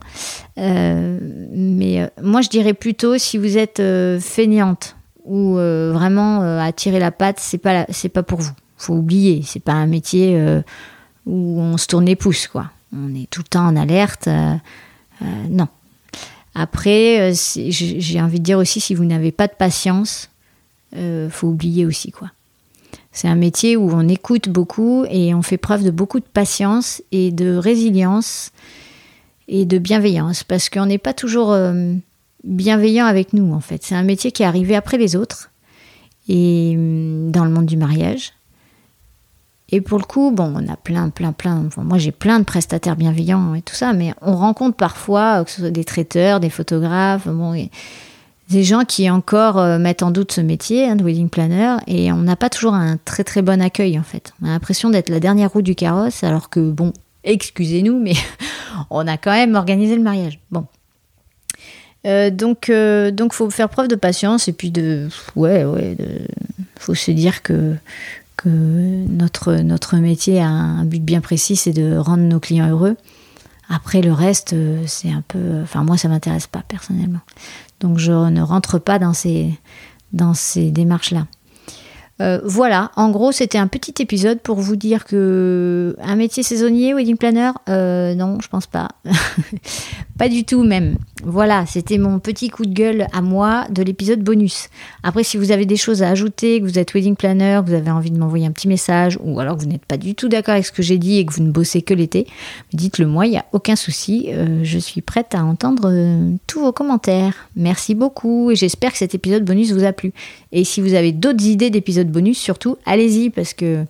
Euh, 0.58 1.20
mais 1.52 2.02
euh, 2.02 2.08
moi, 2.22 2.42
je 2.42 2.50
dirais 2.50 2.74
plutôt 2.74 3.18
si 3.18 3.38
vous 3.38 3.58
êtes 3.58 3.80
euh, 3.80 4.20
fainéante 4.20 4.96
ou 5.26 5.54
vraiment 5.54 6.42
à 6.42 6.72
tirer 6.72 6.98
la 6.98 7.12
patte, 7.12 7.40
c'est 7.40 7.60
pas 7.60 7.86
pas 7.86 8.24
pour 8.24 8.40
vous. 8.40 8.52
Faut 8.76 8.96
oublier. 8.96 9.44
C'est 9.46 9.60
pas 9.60 9.74
un 9.74 9.86
métier 9.86 10.36
où 11.28 11.62
on 11.62 11.78
se 11.78 11.86
tourne 11.86 12.06
les 12.06 12.16
pouces, 12.16 12.48
quoi. 12.48 12.72
On 12.92 13.14
est 13.14 13.30
tout 13.30 13.42
le 13.42 13.48
temps 13.48 13.68
en 13.68 13.76
alerte. 13.76 14.28
non. 15.48 15.68
Après, 16.56 17.34
j'ai 17.34 18.20
envie 18.20 18.40
de 18.40 18.44
dire 18.44 18.58
aussi, 18.58 18.82
si 18.82 18.96
vous 18.96 19.06
n'avez 19.06 19.32
pas 19.32 19.46
de 19.46 19.54
patience, 19.54 20.31
euh, 20.96 21.30
faut 21.30 21.48
oublier 21.48 21.86
aussi 21.86 22.12
quoi. 22.12 22.32
C'est 23.12 23.28
un 23.28 23.36
métier 23.36 23.76
où 23.76 23.92
on 23.92 24.08
écoute 24.08 24.50
beaucoup 24.50 25.06
et 25.10 25.34
on 25.34 25.42
fait 25.42 25.58
preuve 25.58 25.84
de 25.84 25.92
beaucoup 25.92 26.20
de 26.20 26.26
patience 26.26 27.02
et 27.12 27.32
de 27.32 27.56
résilience 27.56 28.52
et 29.48 29.66
de 29.66 29.78
bienveillance 29.78 30.44
parce 30.44 30.70
qu'on 30.70 30.86
n'est 30.86 30.98
pas 30.98 31.14
toujours 31.14 31.52
euh, 31.52 31.94
bienveillant 32.44 33.06
avec 33.06 33.34
nous 33.34 33.54
en 33.54 33.60
fait. 33.60 33.84
C'est 33.84 33.96
un 33.96 34.04
métier 34.04 34.32
qui 34.32 34.44
est 34.44 34.46
arrivé 34.46 34.76
après 34.76 34.98
les 34.98 35.16
autres 35.16 35.52
et 36.30 36.74
hum, 36.78 37.32
dans 37.32 37.44
le 37.44 37.52
monde 37.52 37.66
du 37.66 37.78
mariage. 37.78 38.34
Et 39.74 39.80
pour 39.80 40.00
le 40.00 40.04
coup, 40.04 40.32
bon, 40.32 40.54
on 40.56 40.68
a 40.68 40.76
plein, 40.76 41.10
plein, 41.10 41.32
plein. 41.32 41.70
moi, 41.78 41.98
j'ai 41.98 42.12
plein 42.12 42.40
de 42.40 42.44
prestataires 42.44 42.98
bienveillants 42.98 43.56
et 43.56 43.62
tout 43.62 43.74
ça, 43.74 43.94
mais 43.94 44.14
on 44.22 44.36
rencontre 44.36 44.76
parfois 44.76 45.46
que 45.46 45.52
ce 45.52 45.62
soit 45.62 45.72
des 45.72 45.86
traiteurs, 45.86 46.42
des 46.42 46.50
photographes, 46.50 47.28
bon, 47.28 47.54
des 48.52 48.64
gens 48.64 48.84
qui 48.84 49.10
encore 49.10 49.58
euh, 49.58 49.80
mettent 49.80 50.04
en 50.04 50.12
doute 50.12 50.34
ce 50.34 50.42
métier 50.42 50.86
hein, 50.88 50.96
de 50.96 51.04
wedding 51.04 51.30
planner 51.30 51.78
et 51.88 52.12
on 52.12 52.18
n'a 52.18 52.36
pas 52.36 52.50
toujours 52.50 52.74
un 52.74 52.98
très 52.98 53.24
très 53.24 53.42
bon 53.42 53.62
accueil 53.62 53.98
en 53.98 54.04
fait. 54.04 54.34
On 54.42 54.48
a 54.48 54.50
l'impression 54.50 54.90
d'être 54.90 55.10
la 55.10 55.20
dernière 55.20 55.52
roue 55.52 55.62
du 55.62 55.74
carrosse 55.74 56.24
alors 56.24 56.50
que 56.50 56.60
bon, 56.60 56.94
excusez-nous, 57.24 58.00
mais 58.00 58.14
on 58.90 59.08
a 59.08 59.18
quand 59.18 59.32
même 59.32 59.56
organisé 59.56 59.96
le 59.96 60.04
mariage. 60.04 60.40
Bon. 60.52 60.66
Euh, 62.06 62.30
donc, 62.30 62.70
euh, 62.70 63.12
donc 63.12 63.34
faut 63.34 63.50
faire 63.50 63.70
preuve 63.70 63.88
de 63.88 63.96
patience 63.96 64.48
et 64.48 64.54
puis 64.54 64.72
de, 64.72 65.08
ouais, 65.36 65.64
ouais, 65.64 65.96
faut 66.80 66.96
se 66.96 67.12
dire 67.12 67.44
que 67.44 67.76
notre 69.24 69.98
métier 69.98 70.40
a 70.40 70.48
un 70.48 70.84
but 70.84 71.04
bien 71.04 71.22
précis, 71.22 71.56
c'est 71.56 71.74
de 71.74 71.96
rendre 71.98 72.24
nos 72.24 72.40
clients 72.40 72.70
heureux. 72.70 72.98
Après 73.74 74.02
le 74.02 74.12
reste, 74.12 74.54
c'est 74.86 75.12
un 75.12 75.24
peu, 75.26 75.62
enfin 75.64 75.84
moi 75.84 75.98
ça 75.98 76.10
m'intéresse 76.10 76.48
pas 76.48 76.62
personnellement. 76.68 77.22
Donc 77.80 77.98
je 78.00 78.12
ne 78.12 78.42
rentre 78.42 78.80
pas 78.80 79.00
dans 79.00 79.14
ces, 79.14 79.58
dans 80.12 80.34
ces 80.34 80.72
démarches-là. 80.72 81.28
Euh, 82.22 82.40
voilà, 82.44 82.92
en 82.96 83.10
gros, 83.10 83.32
c'était 83.32 83.58
un 83.58 83.68
petit 83.68 84.02
épisode 84.02 84.42
pour 84.42 84.58
vous 84.58 84.76
dire 84.76 85.06
que 85.06 85.96
un 86.02 86.16
métier 86.16 86.44
saisonnier, 86.44 86.94
wedding 86.94 87.18
planner, 87.18 87.52
euh, 87.70 88.14
non, 88.14 88.38
je 88.42 88.48
pense 88.48 88.68
pas. 88.68 88.90
pas 90.18 90.30
du 90.30 90.44
tout 90.44 90.64
même. 90.64 90.98
Voilà, 91.24 91.66
c'était 91.66 91.98
mon 91.98 92.20
petit 92.20 92.50
coup 92.50 92.66
de 92.66 92.74
gueule 92.74 93.08
à 93.14 93.22
moi 93.22 93.66
de 93.72 93.82
l'épisode 93.82 94.22
bonus. 94.22 94.70
Après, 95.04 95.24
si 95.24 95.38
vous 95.38 95.52
avez 95.52 95.66
des 95.66 95.78
choses 95.78 96.04
à 96.04 96.10
ajouter, 96.10 96.60
que 96.60 96.66
vous 96.66 96.78
êtes 96.78 96.94
wedding 96.94 97.16
planner, 97.16 97.62
que 97.64 97.70
vous 97.70 97.76
avez 97.76 97.92
envie 97.92 98.12
de 98.12 98.20
m'envoyer 98.20 98.46
un 98.46 98.52
petit 98.52 98.68
message, 98.68 99.18
ou 99.24 99.40
alors 99.40 99.56
que 99.56 99.62
vous 99.62 99.70
n'êtes 99.70 99.86
pas 99.86 99.98
du 99.98 100.14
tout 100.14 100.30
d'accord 100.30 100.54
avec 100.54 100.66
ce 100.66 100.72
que 100.72 100.84
j'ai 100.84 100.98
dit 100.98 101.18
et 101.18 101.26
que 101.26 101.34
vous 101.34 101.44
ne 101.44 101.52
bossez 101.52 101.82
que 101.82 101.94
l'été, 101.94 102.28
dites-le 102.74 103.08
moi, 103.08 103.26
il 103.26 103.32
n'y 103.32 103.38
a 103.38 103.46
aucun 103.52 103.76
souci. 103.76 104.28
Euh, 104.30 104.60
je 104.64 104.78
suis 104.78 105.02
prête 105.02 105.34
à 105.34 105.44
entendre 105.44 105.92
tous 106.46 106.60
vos 106.60 106.72
commentaires. 106.72 107.34
Merci 107.56 107.96
beaucoup 107.96 108.52
et 108.52 108.56
j'espère 108.56 108.92
que 108.92 108.98
cet 108.98 109.16
épisode 109.16 109.44
bonus 109.44 109.72
vous 109.72 109.84
a 109.84 109.94
plu. 109.94 110.14
Et 110.52 110.64
si 110.64 110.82
vous 110.82 110.94
avez 110.94 111.12
d'autres 111.12 111.46
idées 111.46 111.70
d'épisodes 111.70 112.11
bonus, 112.12 112.38
surtout, 112.38 112.78
allez-y 112.86 113.30
parce 113.30 113.54
que 113.54 113.86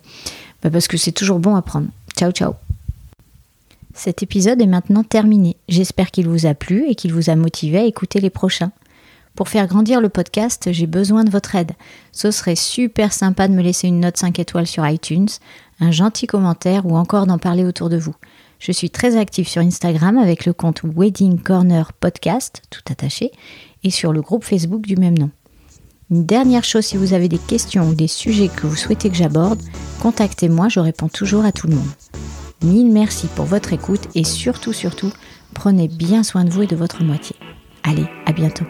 bah, 0.62 0.70
parce 0.70 0.88
que 0.88 0.96
c'est 0.96 1.12
toujours 1.12 1.38
bon 1.38 1.56
à 1.56 1.62
prendre. 1.62 1.88
Ciao, 2.16 2.30
ciao. 2.30 2.54
Cet 3.94 4.22
épisode 4.22 4.60
est 4.62 4.66
maintenant 4.66 5.04
terminé. 5.04 5.56
J'espère 5.68 6.10
qu'il 6.10 6.28
vous 6.28 6.46
a 6.46 6.54
plu 6.54 6.88
et 6.88 6.94
qu'il 6.94 7.12
vous 7.12 7.28
a 7.28 7.36
motivé 7.36 7.78
à 7.78 7.84
écouter 7.84 8.20
les 8.20 8.30
prochains. 8.30 8.72
Pour 9.34 9.48
faire 9.48 9.66
grandir 9.66 10.00
le 10.00 10.08
podcast, 10.08 10.68
j'ai 10.72 10.86
besoin 10.86 11.24
de 11.24 11.30
votre 11.30 11.54
aide. 11.54 11.72
Ce 12.12 12.30
serait 12.30 12.56
super 12.56 13.12
sympa 13.12 13.48
de 13.48 13.54
me 13.54 13.62
laisser 13.62 13.88
une 13.88 14.00
note 14.00 14.16
5 14.16 14.38
étoiles 14.38 14.66
sur 14.66 14.86
iTunes, 14.86 15.28
un 15.80 15.90
gentil 15.90 16.26
commentaire 16.26 16.86
ou 16.86 16.96
encore 16.96 17.26
d'en 17.26 17.38
parler 17.38 17.64
autour 17.64 17.88
de 17.88 17.96
vous. 17.96 18.14
Je 18.58 18.72
suis 18.72 18.90
très 18.90 19.16
active 19.16 19.48
sur 19.48 19.62
Instagram 19.62 20.18
avec 20.18 20.46
le 20.46 20.52
compte 20.52 20.82
Wedding 20.84 21.40
Corner 21.40 21.92
Podcast, 21.94 22.62
tout 22.70 22.82
attaché, 22.90 23.32
et 23.82 23.90
sur 23.90 24.12
le 24.12 24.20
groupe 24.20 24.44
Facebook 24.44 24.82
du 24.82 24.96
même 24.96 25.18
nom. 25.18 25.30
Une 26.12 26.26
dernière 26.26 26.62
chose, 26.62 26.84
si 26.84 26.98
vous 26.98 27.14
avez 27.14 27.26
des 27.26 27.38
questions 27.38 27.88
ou 27.88 27.94
des 27.94 28.06
sujets 28.06 28.48
que 28.48 28.66
vous 28.66 28.76
souhaitez 28.76 29.08
que 29.08 29.16
j'aborde, 29.16 29.62
contactez-moi, 30.02 30.68
je 30.68 30.78
réponds 30.78 31.08
toujours 31.08 31.46
à 31.46 31.52
tout 31.52 31.68
le 31.68 31.74
monde. 31.74 31.88
Mille 32.62 32.92
merci 32.92 33.28
pour 33.34 33.46
votre 33.46 33.72
écoute 33.72 34.08
et 34.14 34.22
surtout, 34.22 34.74
surtout, 34.74 35.10
prenez 35.54 35.88
bien 35.88 36.22
soin 36.22 36.44
de 36.44 36.50
vous 36.50 36.64
et 36.64 36.66
de 36.66 36.76
votre 36.76 37.02
moitié. 37.02 37.34
Allez, 37.82 38.04
à 38.26 38.32
bientôt. 38.32 38.66